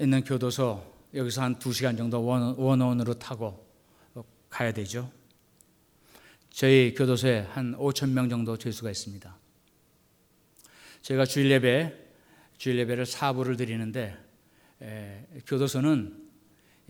있는 0.00 0.24
교도소 0.24 0.94
여기서 1.14 1.42
한두 1.42 1.72
시간 1.72 1.96
정도 1.96 2.24
원원으로 2.24 3.14
타고 3.14 3.64
가야 4.50 4.72
되죠. 4.72 5.12
저희 6.50 6.92
교도소에 6.94 7.46
한 7.52 7.76
5천 7.76 8.10
명 8.10 8.28
정도 8.28 8.56
죄수가 8.56 8.90
있습니다. 8.90 9.36
제가 11.02 11.24
주일 11.26 11.52
예배 11.52 11.94
주일 12.58 12.78
예배를 12.78 13.06
사부를 13.06 13.56
드리는데 13.56 14.16
에, 14.82 15.26
교도소는 15.46 16.28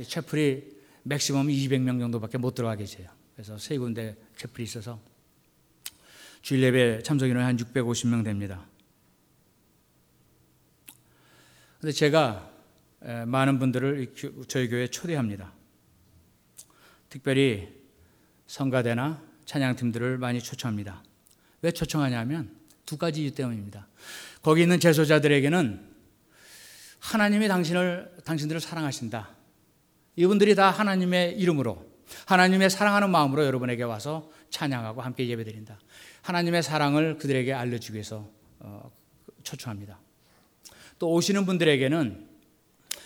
채플이 0.03 0.74
맥시멈 1.05 1.47
200명 1.47 2.01
정도밖에 2.01 2.39
못 2.39 2.55
들어가게 2.55 2.85
해요. 2.99 3.09
그래서 3.35 3.57
세 3.59 3.79
군데 3.79 4.17
채플이 4.37 4.65
있어서 4.65 5.01
주일 6.43 6.63
예배 6.63 7.03
참석 7.03 7.29
인원이 7.29 7.45
한 7.45 7.57
650명 7.57 8.25
됩니다. 8.25 8.67
근데 11.81 11.93
제가 11.93 12.51
많은 13.27 13.59
분들을 13.59 14.15
저희 14.49 14.69
교회에 14.69 14.89
초대합니다. 14.89 15.53
특별히 17.11 17.69
성가대나 18.47 19.23
찬양팀들을 19.45 20.19
많이 20.19 20.41
초청합니다. 20.41 21.03
왜 21.61 21.71
초청하냐면 21.71 22.57
두 22.87 22.97
가지 22.97 23.23
이유 23.23 23.35
때문입니다. 23.35 23.89
거기 24.43 24.63
있는 24.63 24.81
제소자들에게는 24.81 25.95
하나님이 26.99 27.49
당신을 27.49 28.17
당신들을 28.25 28.61
사랑하신다. 28.61 29.34
이분들이 30.17 30.55
다 30.55 30.71
하나님의 30.71 31.39
이름으로 31.39 31.85
하나님의 32.27 32.71
사랑하는 32.71 33.11
마음으로 33.11 33.45
여러분에게 33.45 33.83
와서 33.83 34.31
찬양하고 34.51 35.03
함께 35.03 35.27
예배드린다. 35.29 35.79
하나님의 36.23 36.63
사랑을 36.63 37.19
그들에게 37.19 37.53
알려주기 37.53 37.95
위해서 37.95 38.29
어, 38.61 38.91
초청합니다. 39.43 39.99
또 40.99 41.13
오시는 41.13 41.45
분들에게는 41.45 42.29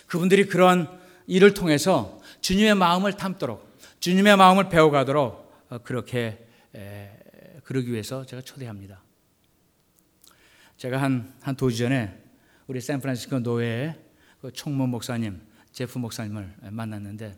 그분들이 0.07 0.45
그런 0.45 0.87
일을 1.27 1.53
통해서 1.53 2.19
주님의 2.41 2.75
마음을 2.75 3.13
담도록 3.13 3.77
주님의 3.99 4.37
마음을 4.37 4.69
배워가도록 4.69 5.65
어, 5.69 5.77
그렇게 5.79 6.45
그러기 7.63 7.91
위해서 7.91 8.25
제가 8.25 8.41
초대합니다. 8.41 9.03
제가 10.77 11.01
한, 11.01 11.33
한 11.41 11.55
도주 11.55 11.77
전에 11.77 12.17
우리 12.67 12.79
샌프란시스코 12.79 13.39
노회의 13.39 13.95
그 14.41 14.51
총무 14.51 14.87
목사님, 14.87 15.41
제프 15.71 15.97
목사님을 15.99 16.55
만났는데 16.71 17.35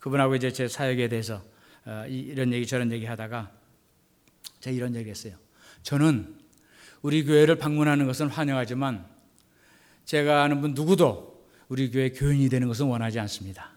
그분하고 0.00 0.36
이제 0.36 0.52
제 0.52 0.68
사역에 0.68 1.08
대해서 1.08 1.42
어, 1.84 2.04
이런 2.08 2.52
얘기 2.52 2.66
저런 2.66 2.90
얘기 2.92 3.06
하다가 3.06 3.52
제가 4.60 4.74
이런 4.74 4.94
얘기 4.96 5.10
했어요. 5.10 5.36
저는 5.82 6.36
우리 7.02 7.24
교회를 7.24 7.56
방문하는 7.56 8.06
것은 8.06 8.28
환영하지만 8.28 9.06
제가 10.04 10.42
아는 10.42 10.60
분 10.60 10.74
누구도 10.74 11.46
우리 11.68 11.90
교회 11.90 12.10
교인이 12.10 12.48
되는 12.48 12.68
것은 12.68 12.86
원하지 12.86 13.20
않습니다. 13.20 13.70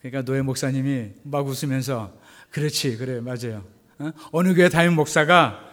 그러니까 0.00 0.22
노예 0.22 0.42
목사님이 0.42 1.12
막 1.22 1.46
웃으면서 1.46 2.20
그렇지 2.50 2.96
그래 2.96 3.20
맞아요. 3.20 3.64
어? 3.98 4.42
느 4.42 4.54
교회 4.54 4.68
담임 4.68 4.94
목사가 4.94 5.72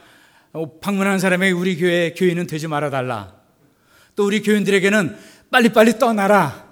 어, 0.53 0.79
방문하는 0.79 1.19
사람에게 1.19 1.51
우리 1.51 1.77
교회 1.77 2.13
교인은 2.13 2.47
되지 2.47 2.67
말아 2.67 2.89
달라. 2.89 3.40
또 4.15 4.25
우리 4.25 4.41
교인들에게는 4.41 5.17
빨리빨리 5.49 5.99
떠나라. 5.99 6.69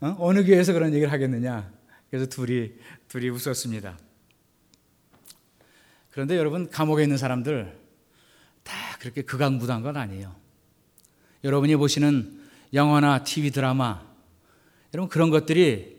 어? 0.00 0.32
느 0.32 0.44
교회에서 0.44 0.72
그런 0.72 0.92
얘기를 0.92 1.12
하겠느냐. 1.12 1.72
그래서 2.10 2.26
둘이 2.26 2.72
둘이 3.08 3.28
웃었습니다. 3.28 3.98
그런데 6.10 6.36
여러분 6.36 6.70
감옥에 6.70 7.02
있는 7.02 7.16
사람들 7.16 7.76
다 8.62 8.74
그렇게 9.00 9.22
극악무도한 9.22 9.82
건 9.82 9.96
아니에요. 9.96 10.34
여러분이 11.42 11.76
보시는 11.76 12.40
영화나 12.72 13.24
TV 13.24 13.50
드라마 13.50 14.02
여러분 14.92 15.08
그런 15.08 15.30
것들이 15.30 15.96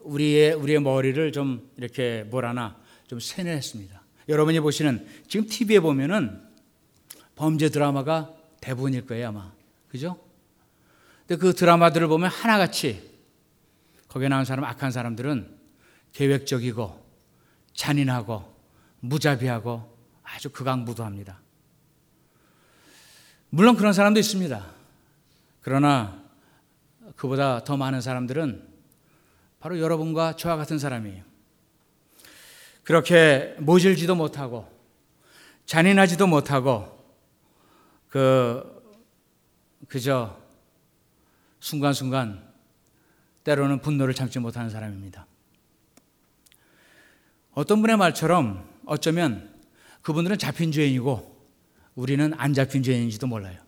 우리의 0.00 0.54
우리의 0.54 0.80
머리를 0.80 1.32
좀 1.32 1.70
이렇게 1.76 2.24
뭐라나 2.28 2.76
좀 3.06 3.20
세뇌했습니다. 3.20 4.02
여러분이 4.28 4.60
보시는 4.60 5.06
지금 5.28 5.46
TV에 5.46 5.80
보면은 5.80 6.40
범죄 7.34 7.68
드라마가 7.68 8.34
대부분일 8.60 9.06
거예요 9.06 9.28
아마 9.28 9.52
그죠? 9.92 10.18
근데 11.26 11.38
그 11.38 11.52
드라마들을 11.52 12.08
보면 12.08 12.30
하나같이 12.30 13.12
거기에 14.08 14.28
나온 14.28 14.46
사람 14.46 14.64
악한 14.64 14.90
사람들은 14.90 15.54
계획적이고 16.14 17.06
잔인하고 17.74 18.56
무자비하고 19.00 19.94
아주 20.22 20.48
극악무도합니다. 20.50 21.38
물론 23.50 23.76
그런 23.76 23.92
사람도 23.92 24.18
있습니다. 24.18 24.66
그러나 25.60 26.22
그보다 27.16 27.62
더 27.62 27.76
많은 27.76 28.00
사람들은 28.00 28.66
바로 29.60 29.78
여러분과 29.78 30.36
저와 30.36 30.56
같은 30.56 30.78
사람이에요. 30.78 31.22
그렇게 32.82 33.56
모질지도 33.58 34.14
못하고 34.14 34.66
잔인하지도 35.66 36.26
못하고 36.26 36.98
그 38.08 38.81
그저 39.88 40.40
순간순간 41.60 42.52
때로는 43.44 43.80
분노를 43.80 44.14
참지 44.14 44.38
못하는 44.38 44.70
사람입니다. 44.70 45.26
어떤 47.52 47.80
분의 47.80 47.96
말처럼 47.96 48.68
어쩌면 48.86 49.52
그분들은 50.02 50.38
잡힌 50.38 50.72
죄인이고 50.72 51.32
우리는 51.94 52.32
안 52.36 52.54
잡힌 52.54 52.82
죄인인지도 52.82 53.26
몰라요. 53.26 53.60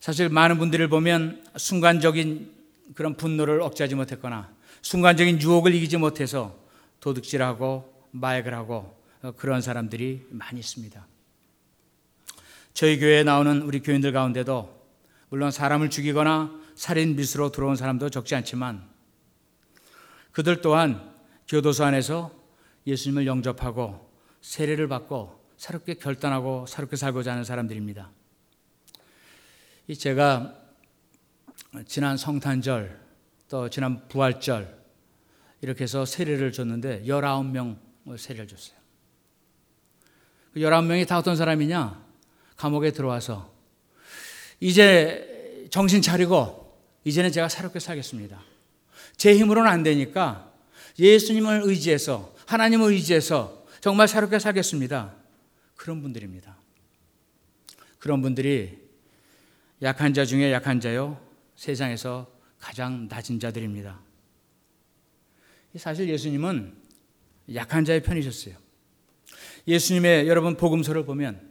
사실 0.00 0.28
많은 0.28 0.58
분들을 0.58 0.88
보면 0.88 1.44
순간적인 1.56 2.52
그런 2.94 3.16
분노를 3.16 3.60
억제하지 3.60 3.94
못했거나 3.94 4.52
순간적인 4.82 5.40
유혹을 5.40 5.74
이기지 5.74 5.98
못해서 5.98 6.58
도둑질하고 7.00 8.08
마약을 8.12 8.54
하고 8.54 8.98
그런 9.36 9.60
사람들이 9.60 10.26
많이 10.30 10.60
있습니다. 10.60 11.06
저희 12.80 12.98
교회에 12.98 13.24
나오는 13.24 13.60
우리 13.60 13.80
교인들 13.80 14.10
가운데도 14.10 14.86
물론 15.28 15.50
사람을 15.50 15.90
죽이거나 15.90 16.58
살인 16.74 17.14
미수로 17.14 17.52
들어온 17.52 17.76
사람도 17.76 18.08
적지 18.08 18.34
않지만 18.36 18.88
그들 20.32 20.62
또한 20.62 21.14
교도소 21.46 21.84
안에서 21.84 22.34
예수님을 22.86 23.26
영접하고 23.26 24.10
세례를 24.40 24.88
받고 24.88 25.44
새롭게 25.58 25.92
결단하고 25.92 26.64
새롭게 26.66 26.96
살고자 26.96 27.32
하는 27.32 27.44
사람들입니다. 27.44 28.10
제가 29.98 30.54
지난 31.84 32.16
성탄절 32.16 32.98
또 33.50 33.68
지난 33.68 34.08
부활절 34.08 34.82
이렇게 35.60 35.82
해서 35.82 36.06
세례를 36.06 36.50
줬는데 36.50 37.02
19명 37.04 37.76
세례를 38.16 38.48
줬어요. 38.48 38.78
19명이 40.56 41.02
그다 41.02 41.18
어떤 41.18 41.36
사람이냐? 41.36 42.08
감옥에 42.60 42.90
들어와서 42.90 43.50
이제 44.60 45.66
정신 45.70 46.02
차리고 46.02 46.78
이제는 47.04 47.32
제가 47.32 47.48
새롭게 47.48 47.80
살겠습니다. 47.80 48.42
제 49.16 49.34
힘으로는 49.34 49.70
안 49.70 49.82
되니까 49.82 50.52
예수님을 50.98 51.62
의지해서 51.64 52.34
하나님을 52.44 52.92
의지해서 52.92 53.64
정말 53.80 54.08
새롭게 54.08 54.38
살겠습니다. 54.38 55.14
그런 55.74 56.02
분들입니다. 56.02 56.54
그런 57.98 58.20
분들이 58.20 58.78
약한 59.80 60.12
자 60.12 60.26
중에 60.26 60.52
약한 60.52 60.80
자요. 60.80 61.18
세상에서 61.56 62.30
가장 62.58 63.08
낮은 63.08 63.40
자들입니다. 63.40 63.98
사실 65.76 66.10
예수님은 66.10 66.74
약한 67.54 67.86
자의 67.86 68.02
편이셨어요. 68.02 68.54
예수님의 69.66 70.28
여러분 70.28 70.58
복음서를 70.58 71.06
보면 71.06 71.49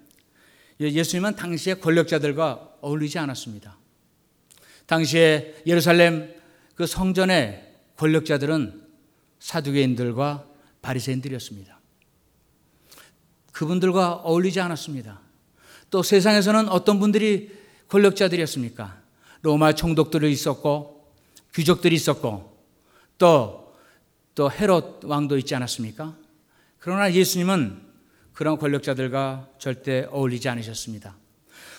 예수님은 0.87 1.35
당시의 1.35 1.81
권력자들과 1.81 2.77
어울리지 2.81 3.19
않았습니다. 3.19 3.77
당시에 4.85 5.61
예루살렘 5.65 6.33
그 6.75 6.85
성전의 6.87 7.75
권력자들은 7.97 8.87
사두개인들과 9.39 10.45
바리새인들이었습니다. 10.81 11.79
그분들과 13.51 14.13
어울리지 14.15 14.61
않았습니다. 14.61 15.19
또 15.89 16.01
세상에서는 16.01 16.69
어떤 16.69 16.99
분들이 16.99 17.51
권력자들이었습니까? 17.89 19.01
로마 19.41 19.73
총독들이 19.73 20.31
있었고 20.31 21.13
귀족들이 21.53 21.95
있었고 21.95 22.57
또 23.17 23.59
또 24.39 24.49
헤롯 24.49 25.03
왕도 25.03 25.37
있지 25.39 25.53
않았습니까? 25.53 26.15
그러나 26.77 27.11
예수님은 27.11 27.81
그런 28.39 28.57
권력자들과 28.57 29.49
절대 29.57 30.07
어울리지 30.11 30.47
않으셨습니다. 30.47 31.13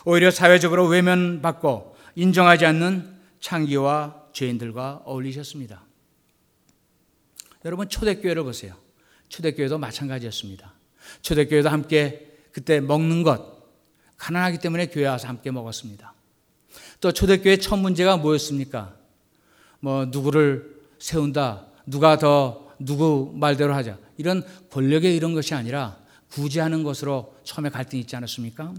오히려 0.05 0.31
사회적으로 0.31 0.89
외면받고 0.89 1.97
인정하지 2.17 2.67
않는 2.67 3.17
창기와 3.41 4.27
죄인들과 4.35 5.01
어울리셨습니다. 5.07 5.83
여러분 7.65 7.89
초대교회를 7.89 8.43
보세요. 8.43 8.75
초대교회도 9.31 9.79
마찬가지였습니다. 9.79 10.75
초대교회도 11.23 11.71
함께 11.71 12.37
그때 12.53 12.81
먹는 12.81 13.23
것 13.23 13.63
가난하기 14.19 14.59
때문에 14.59 14.89
교회 14.89 15.07
와서 15.07 15.29
함께 15.29 15.51
먹었습니다. 15.51 16.13
또 17.01 17.11
초대교회 17.11 17.57
첫 17.57 17.77
문제가 17.77 18.19
뭐였습니까? 18.19 18.95
뭐 19.79 20.05
누구를 20.05 20.79
세운다, 20.99 21.69
누가 21.87 22.19
더 22.19 22.71
누구 22.79 23.33
말대로 23.35 23.73
하자 23.73 23.97
이런 24.19 24.45
권력의 24.69 25.17
이런 25.17 25.33
것이 25.33 25.55
아니라 25.55 26.00
구제하는 26.31 26.83
것으로 26.83 27.37
처음에 27.45 27.71
갈등이 27.71 28.03
있지 28.03 28.17
않았습니까? 28.17 28.75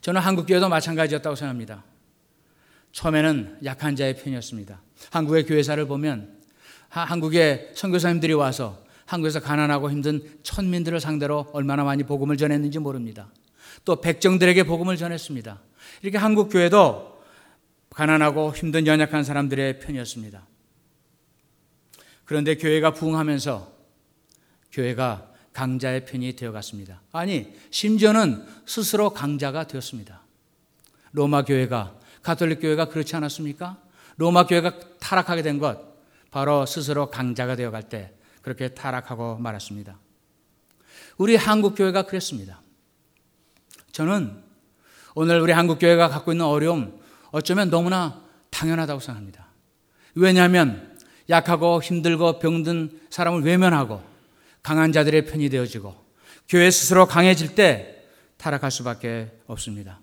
저는 0.00 0.20
한국 0.20 0.46
교회도 0.46 0.68
마찬가지였다고 0.68 1.34
생각합니다. 1.34 1.84
처음에는 2.92 3.58
약한 3.64 3.96
자의 3.96 4.16
편이었습니다. 4.16 4.80
한국의 5.10 5.46
교회사를 5.46 5.86
보면 5.86 6.38
한국의 6.88 7.72
선교사님들이 7.74 8.34
와서 8.34 8.84
한국에서 9.06 9.40
가난하고 9.40 9.90
힘든 9.90 10.38
천민들을 10.42 11.00
상대로 11.00 11.46
얼마나 11.52 11.84
많이 11.84 12.04
복음을 12.04 12.36
전했는지 12.36 12.78
모릅니다. 12.78 13.30
또 13.84 14.00
백정들에게 14.00 14.62
복음을 14.64 14.96
전했습니다. 14.96 15.60
이렇게 16.02 16.18
한국 16.18 16.50
교회도 16.50 17.22
가난하고 17.90 18.54
힘든 18.54 18.86
연약한 18.86 19.24
사람들의 19.24 19.80
편이었습니다. 19.80 20.46
그런데 22.24 22.56
교회가 22.56 22.92
부흥하면서 22.92 23.72
교회가 24.72 25.33
강자의 25.54 26.04
편이 26.04 26.34
되어갔습니다. 26.36 27.00
아니, 27.12 27.54
심지어는 27.70 28.44
스스로 28.66 29.10
강자가 29.10 29.66
되었습니다. 29.66 30.20
로마 31.12 31.44
교회가, 31.44 31.94
가톨릭 32.22 32.60
교회가 32.60 32.86
그렇지 32.86 33.14
않았습니까? 33.16 33.78
로마 34.16 34.46
교회가 34.46 34.98
타락하게 34.98 35.42
된 35.42 35.58
것, 35.58 35.80
바로 36.30 36.66
스스로 36.66 37.08
강자가 37.08 37.54
되어갈 37.54 37.84
때 37.88 38.12
그렇게 38.42 38.68
타락하고 38.68 39.36
말았습니다. 39.38 39.96
우리 41.16 41.36
한국 41.36 41.76
교회가 41.76 42.02
그랬습니다. 42.02 42.60
저는 43.92 44.42
오늘 45.14 45.40
우리 45.40 45.52
한국 45.52 45.78
교회가 45.78 46.08
갖고 46.08 46.32
있는 46.32 46.44
어려움 46.44 47.00
어쩌면 47.30 47.70
너무나 47.70 48.20
당연하다고 48.50 48.98
생각합니다. 48.98 49.46
왜냐하면 50.16 50.98
약하고 51.30 51.80
힘들고 51.80 52.40
병든 52.40 53.02
사람을 53.10 53.42
외면하고 53.42 54.13
강한 54.64 54.92
자들의 54.92 55.26
편이 55.26 55.50
되어지고 55.50 55.94
교회 56.48 56.70
스스로 56.70 57.06
강해질 57.06 57.54
때 57.54 58.02
타락할 58.38 58.70
수밖에 58.70 59.30
없습니다. 59.46 60.00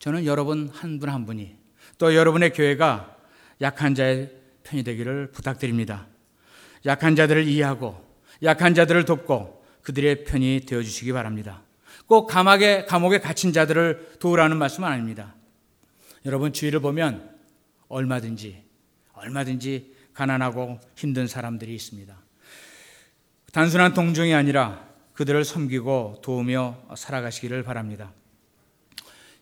저는 0.00 0.26
여러분 0.26 0.68
한 0.72 0.98
분한 0.98 1.14
한 1.14 1.24
분이 1.24 1.56
또 1.98 2.16
여러분의 2.16 2.52
교회가 2.52 3.16
약한 3.60 3.94
자의 3.94 4.32
편이 4.64 4.82
되기를 4.82 5.30
부탁드립니다. 5.30 6.08
약한 6.84 7.14
자들을 7.14 7.46
이해하고 7.46 8.04
약한 8.42 8.74
자들을 8.74 9.04
돕고 9.04 9.64
그들의 9.82 10.24
편이 10.24 10.62
되어 10.66 10.82
주시기 10.82 11.12
바랍니다. 11.12 11.62
꼭 12.06 12.26
감옥에 12.26 12.86
감옥에 12.86 13.20
갇힌 13.20 13.52
자들을 13.52 14.16
도우라는 14.18 14.56
말씀은 14.56 14.88
아닙니다. 14.88 15.36
여러분 16.24 16.52
주위를 16.52 16.80
보면 16.80 17.38
얼마든지 17.86 18.64
얼마든지 19.12 19.94
가난하고 20.12 20.80
힘든 20.96 21.28
사람들이 21.28 21.72
있습니다. 21.76 22.27
단순한 23.58 23.92
동정이 23.92 24.34
아니라 24.34 24.88
그들을 25.14 25.44
섬기고 25.44 26.20
도우며 26.22 26.80
살아가시기를 26.96 27.64
바랍니다. 27.64 28.12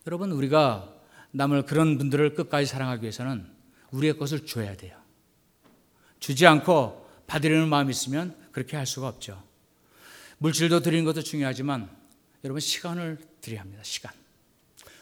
여러분 0.06 0.32
우리가 0.32 0.90
남을 1.32 1.66
그런 1.66 1.98
분들을 1.98 2.32
끝까지 2.32 2.64
사랑하기 2.64 3.02
위해서는 3.02 3.46
우리의 3.90 4.16
것을 4.16 4.46
줘야 4.46 4.74
돼요. 4.74 4.96
주지 6.18 6.46
않고 6.46 7.06
받으려는 7.26 7.68
마음이 7.68 7.90
있으면 7.90 8.34
그렇게 8.52 8.78
할 8.78 8.86
수가 8.86 9.06
없죠. 9.06 9.44
물질도 10.38 10.80
드리는 10.80 11.04
것도 11.04 11.20
중요하지만 11.20 11.90
여러분 12.42 12.60
시간을 12.60 13.18
드려야 13.42 13.60
합니다. 13.60 13.82
시간. 13.82 14.14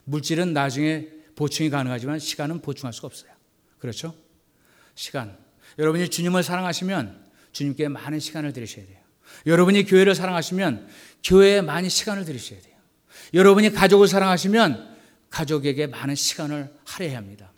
물질은 0.07 0.53
나중에 0.53 1.07
보충이 1.37 1.71
가능하지만 1.71 2.19
시간은 2.19 2.63
보충할 2.63 2.93
수가 2.93 3.07
없어요. 3.07 3.31
그렇죠? 3.79 4.13
시간. 4.97 5.39
여러분이 5.79 6.09
주님을 6.09 6.43
사랑하시면 6.43 7.27
주님께 7.53 7.87
많은 7.87 8.19
시간을 8.19 8.53
들이셔야 8.53 8.87
돼요. 8.87 9.04
여러분이 9.47 9.85
교회를 9.85 10.15
사랑하시면 10.15 10.89
교회에 11.23 11.61
많이 11.61 11.89
시간을 11.89 12.25
들이셔야 12.25 12.61
돼요. 12.61 12.75
여러분이 13.33 13.71
가족을 13.73 14.09
사랑하시면 14.09 14.95
가족에게 15.31 15.87
많은 15.89 16.15
시간을 16.15 16.73
할애해야 16.85 17.19
합니다. 17.19 17.51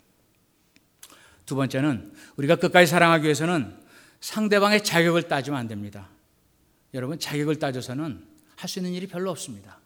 두 1.45 1.55
번째는 1.55 2.11
우리가 2.35 2.55
끝까지 2.57 2.87
사랑하기 2.89 3.23
위해서는 3.23 3.75
상대방의 4.19 4.83
자격을 4.83 5.23
따지면 5.23 5.59
안 5.59 5.67
됩니다. 5.67 6.09
여러분, 6.93 7.19
자격을 7.19 7.57
따져서는 7.57 8.25
할 8.55 8.67
수 8.67 8.79
있는 8.79 8.93
일이 8.93 9.07
별로 9.07 9.29
없습니다. 9.29 9.79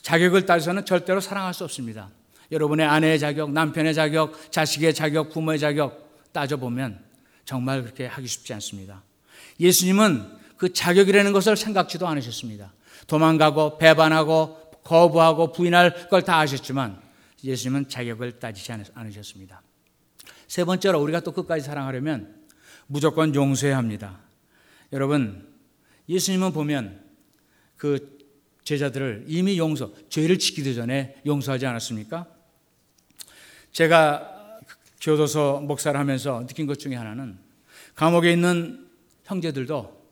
자격을 0.00 0.46
따져서는 0.46 0.86
절대로 0.86 1.20
사랑할 1.20 1.52
수 1.52 1.64
없습니다. 1.64 2.10
여러분의 2.50 2.86
아내의 2.86 3.18
자격, 3.18 3.52
남편의 3.52 3.94
자격, 3.94 4.50
자식의 4.50 4.94
자격, 4.94 5.30
부모의 5.30 5.58
자격 5.58 6.32
따져보면 6.32 7.04
정말 7.44 7.82
그렇게 7.82 8.06
하기 8.06 8.26
쉽지 8.26 8.54
않습니다. 8.54 9.02
예수님은 9.60 10.43
그 10.64 10.72
자격이라는 10.72 11.34
것을 11.34 11.58
생각지도 11.58 12.08
않으셨습니다. 12.08 12.72
도망가고 13.06 13.76
배반하고 13.76 14.56
거부하고 14.82 15.52
부인할 15.52 16.08
걸 16.08 16.22
다 16.22 16.38
아셨지만 16.38 17.02
예수님은 17.44 17.90
자격을 17.90 18.38
따지지 18.38 18.72
않으셨습니다. 18.94 19.60
세 20.48 20.64
번째로 20.64 21.02
우리가 21.02 21.20
또 21.20 21.32
끝까지 21.32 21.66
사랑하려면 21.66 22.34
무조건 22.86 23.34
용서해야 23.34 23.76
합니다. 23.76 24.20
여러분, 24.90 25.52
예수님은 26.08 26.54
보면 26.54 27.04
그 27.76 28.18
제자들을 28.62 29.26
이미 29.28 29.58
용서, 29.58 29.92
죄를 30.08 30.38
지키기 30.38 30.74
전에 30.74 31.20
용서하지 31.26 31.66
않았습니까? 31.66 32.26
제가 33.70 34.60
교도소 35.02 35.60
목사를 35.60 36.00
하면서 36.00 36.46
느낀 36.46 36.66
것 36.66 36.78
중에 36.78 36.94
하나는 36.94 37.36
감옥에 37.94 38.32
있는 38.32 38.88
형제들도 39.24 40.03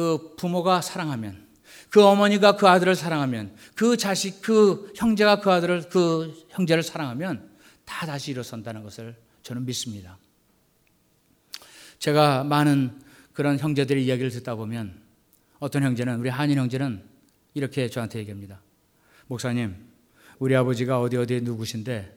그 0.00 0.34
부모가 0.38 0.80
사랑하면 0.80 1.46
그 1.90 2.02
어머니가 2.02 2.56
그 2.56 2.66
아들을 2.66 2.94
사랑하면 2.94 3.54
그 3.74 3.98
자식 3.98 4.40
그 4.40 4.90
형제가 4.96 5.40
그 5.40 5.52
아들을 5.52 5.90
그 5.90 6.32
형제를 6.48 6.82
사랑하면 6.82 7.50
다 7.84 8.06
다시 8.06 8.30
일어선다는 8.30 8.82
것을 8.82 9.14
저는 9.42 9.66
믿습니다. 9.66 10.16
제가 11.98 12.44
많은 12.44 12.98
그런 13.34 13.58
형제들의 13.58 14.02
이야기를 14.06 14.30
듣다 14.30 14.54
보면 14.54 15.02
어떤 15.58 15.82
형제는 15.82 16.18
우리 16.18 16.30
한인 16.30 16.56
형제는 16.56 17.04
이렇게 17.52 17.90
저한테 17.90 18.20
얘기합니다. 18.20 18.62
목사님, 19.26 19.76
우리 20.38 20.56
아버지가 20.56 20.98
어디 20.98 21.18
어디 21.18 21.42
누구신데 21.42 22.16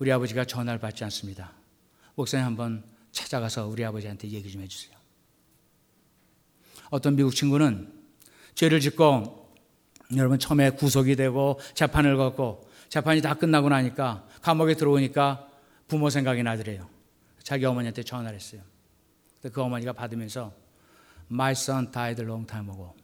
우리 0.00 0.10
아버지가 0.10 0.44
전화를 0.44 0.80
받지 0.80 1.04
않습니다. 1.04 1.52
목사님 2.16 2.44
한번 2.44 2.82
찾아가서 3.12 3.68
우리 3.68 3.84
아버지한테 3.84 4.28
얘기 4.28 4.50
좀 4.50 4.62
해주세요. 4.62 4.95
어떤 6.90 7.16
미국 7.16 7.34
친구는 7.34 7.92
죄를 8.54 8.80
짓고 8.80 9.46
여러분 10.16 10.38
처음에 10.38 10.70
구속이 10.70 11.16
되고 11.16 11.58
재판을 11.74 12.16
걷고 12.16 12.68
재판이 12.88 13.20
다 13.20 13.34
끝나고 13.34 13.68
나니까 13.68 14.26
감옥에 14.42 14.74
들어오니까 14.74 15.48
부모 15.88 16.10
생각이 16.10 16.42
나더래요. 16.42 16.88
자기 17.42 17.64
어머니한테 17.64 18.02
전화를 18.02 18.36
했어요. 18.36 18.62
그 19.52 19.62
어머니가 19.62 19.92
받으면서 19.92 20.52
My 21.30 21.52
son 21.52 21.90
died 21.90 22.22
long 22.22 22.46
time 22.46 22.70
ago. 22.70 22.94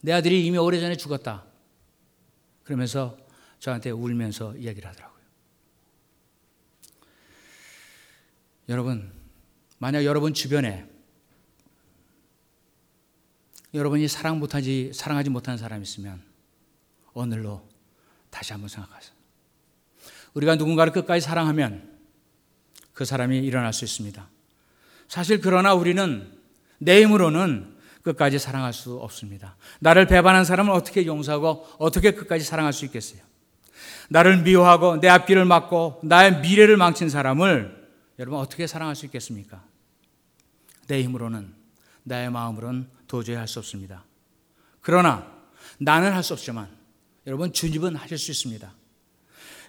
내 0.00 0.12
아들이 0.12 0.46
이미 0.46 0.58
오래전에 0.58 0.96
죽었다. 0.96 1.44
그러면서 2.62 3.16
저한테 3.58 3.90
울면서 3.90 4.56
이야기를 4.56 4.88
하더라고요. 4.88 5.18
여러분, 8.68 9.12
만약 9.78 10.04
여러분 10.04 10.34
주변에 10.34 10.88
여러분이 13.74 14.08
사랑 14.08 14.38
못하지, 14.38 14.92
사랑하지 14.94 15.30
못하는 15.30 15.58
사람이 15.58 15.82
있으면 15.82 16.22
오늘로 17.12 17.66
다시 18.30 18.52
한번 18.52 18.68
생각하세요. 18.68 19.12
우리가 20.34 20.56
누군가를 20.56 20.92
끝까지 20.92 21.20
사랑하면 21.24 21.98
그 22.92 23.04
사람이 23.04 23.38
일어날 23.38 23.72
수 23.72 23.84
있습니다. 23.84 24.28
사실 25.06 25.40
그러나 25.40 25.74
우리는 25.74 26.32
내 26.78 27.02
힘으로는 27.02 27.76
끝까지 28.02 28.38
사랑할 28.38 28.72
수 28.72 28.96
없습니다. 28.96 29.56
나를 29.80 30.06
배반한 30.06 30.44
사람을 30.44 30.72
어떻게 30.72 31.06
용서하고 31.06 31.66
어떻게 31.78 32.12
끝까지 32.12 32.44
사랑할 32.44 32.72
수 32.72 32.84
있겠어요? 32.86 33.20
나를 34.08 34.42
미워하고 34.42 35.00
내 35.00 35.08
앞길을 35.08 35.44
막고 35.44 36.00
나의 36.02 36.40
미래를 36.40 36.76
망친 36.76 37.08
사람을 37.10 37.88
여러분 38.18 38.40
어떻게 38.40 38.66
사랑할 38.66 38.96
수 38.96 39.06
있겠습니까? 39.06 39.62
내 40.86 41.02
힘으로는 41.02 41.52
나의 42.04 42.30
마음으로는 42.30 42.88
도저히 43.08 43.36
할 43.36 43.48
수 43.48 43.58
없습니다. 43.58 44.04
그러나 44.80 45.26
나는 45.78 46.12
할 46.12 46.22
수 46.22 46.32
없지만 46.34 46.68
여러분 47.26 47.52
주님은 47.52 47.96
하실 47.96 48.18
수 48.18 48.30
있습니다. 48.30 48.72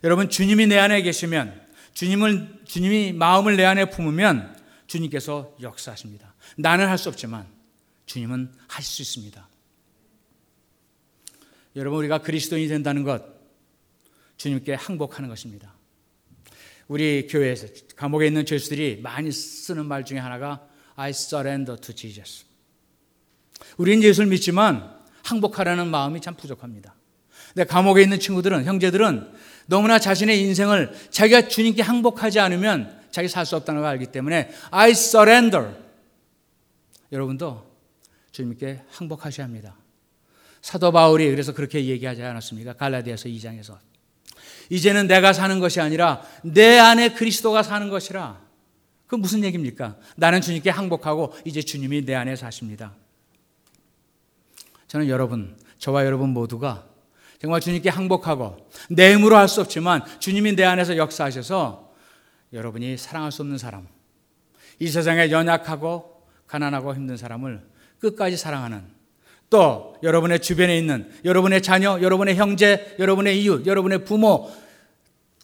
여러분 0.04 0.30
주님이 0.30 0.68
내 0.68 0.78
안에 0.78 1.02
계시면 1.02 1.68
주님을 1.94 2.62
주님이 2.66 3.14
마음을 3.14 3.58
내 3.58 3.66
안에 3.66 3.90
품으면 3.90 4.58
주님께서 4.88 5.56
역사하십니다. 5.62 6.36
나는 6.58 6.88
할 6.88 6.98
수 6.98 7.10
없지만 7.10 7.48
주님은 8.06 8.54
하실 8.68 8.94
수 8.94 9.02
있습니다. 9.02 9.48
여러분 11.76 12.00
우리가 12.00 12.20
그리스도인이 12.20 12.68
된다는 12.68 13.04
것 13.04 13.24
주님께 14.38 14.74
항복하는 14.74 15.30
것입니다. 15.30 15.74
우리 16.88 17.28
교회에서 17.28 17.68
감옥에 17.96 18.28
있는 18.28 18.46
죄수들이 18.46 19.02
많이 19.02 19.32
쓰는 19.32 19.86
말 19.86 20.04
중에 20.06 20.18
하나가 20.18 20.68
I 20.96 21.12
surrender 21.12 21.80
to 21.80 21.94
Jesus. 21.94 22.49
우리는 23.78 24.04
예수를 24.04 24.30
믿지만 24.30 24.90
항복하라는 25.24 25.88
마음이 25.88 26.22
참 26.22 26.36
부족합니다. 26.36 26.96
근데 27.54 27.66
감옥에 27.66 28.04
있는 28.04 28.20
친구들은 28.20 28.66
형제들은 28.66 29.32
너무나 29.68 30.00
자신의 30.00 30.40
인생을 30.42 30.94
자기가 31.10 31.48
주님께 31.48 31.82
항복하지 31.82 32.40
않으면 32.40 32.98
자기 33.12 33.28
살 33.28 33.46
수 33.46 33.56
없다는 33.56 33.82
걸 33.82 33.90
알기 33.92 34.08
때문에 34.08 34.52
I 34.72 34.92
surrender. 34.92 35.76
여러분도 37.12 37.66
주님께 38.32 38.82
항복하셔야 38.92 39.46
합니다. 39.46 39.76
사도 40.62 40.92
바울이 40.92 41.30
그래서 41.30 41.54
그렇게 41.54 41.86
얘기하지 41.86 42.22
않았습니까? 42.22 42.74
갈라디아서 42.74 43.30
2장에서. 43.30 43.78
이제는 44.70 45.08
내가 45.08 45.34
사는 45.34 45.60
것이 45.60 45.82
아니라 45.82 46.22
내 46.44 46.78
안에 46.78 47.14
그리스도가 47.14 47.64
사는 47.64 47.90
것이라. 47.90 48.40
그 49.08 49.16
무슨 49.16 49.44
얘기입니까? 49.44 49.98
나는 50.16 50.42
주님께 50.42 50.70
항복하고 50.70 51.34
이제 51.46 51.62
주님이 51.64 52.06
내 52.06 52.14
안에 52.14 52.36
사십니다. 52.36 52.94
저는 54.90 55.08
여러분, 55.08 55.56
저와 55.78 56.04
여러분 56.06 56.30
모두가 56.32 56.84
정말 57.40 57.62
주님께 57.62 57.90
항복하고 57.90 58.58
내 58.90 59.14
힘으로 59.14 59.38
할 59.38 59.48
수 59.48 59.62
없지만 59.62 60.04
주님이 60.20 60.56
내 60.56 60.66
안에서 60.66 60.98
역사하셔서 60.98 61.94
여러분이 62.52 62.98
사랑할 62.98 63.32
수 63.32 63.44
없는 63.44 63.60
사람, 63.60 63.88
이 64.80 64.88
세상에 64.88 65.30
연약하고 65.30 66.26
가난하고 66.48 66.96
힘든 66.96 67.16
사람을 67.18 67.62
끝까지 68.00 68.36
사랑하는 68.36 68.84
또 69.52 69.96
여러분의 70.02 70.42
주변에 70.42 70.76
있는 70.78 71.12
여러분의 71.24 71.62
자녀, 71.62 72.02
여러분의 72.02 72.36
형제, 72.36 72.96
여러분의 72.98 73.42
이웃, 73.44 73.68
여러분의 73.68 74.06
부모 74.06 74.52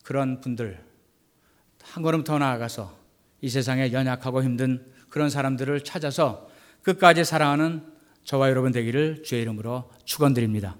그런 0.03 0.41
분들 0.41 0.83
한 1.83 2.01
걸음 2.01 2.23
더 2.23 2.39
나아가서 2.39 2.97
이 3.41 3.49
세상에 3.49 3.91
연약하고 3.91 4.41
힘든 4.41 4.91
그런 5.09 5.29
사람들을 5.29 5.81
찾아서 5.83 6.49
끝까지 6.81 7.23
사랑하는 7.23 7.94
저와 8.25 8.49
여러분 8.49 8.71
되기를 8.71 9.23
주의 9.23 9.43
이름으로 9.43 9.89
축원드립니다. 10.03 10.77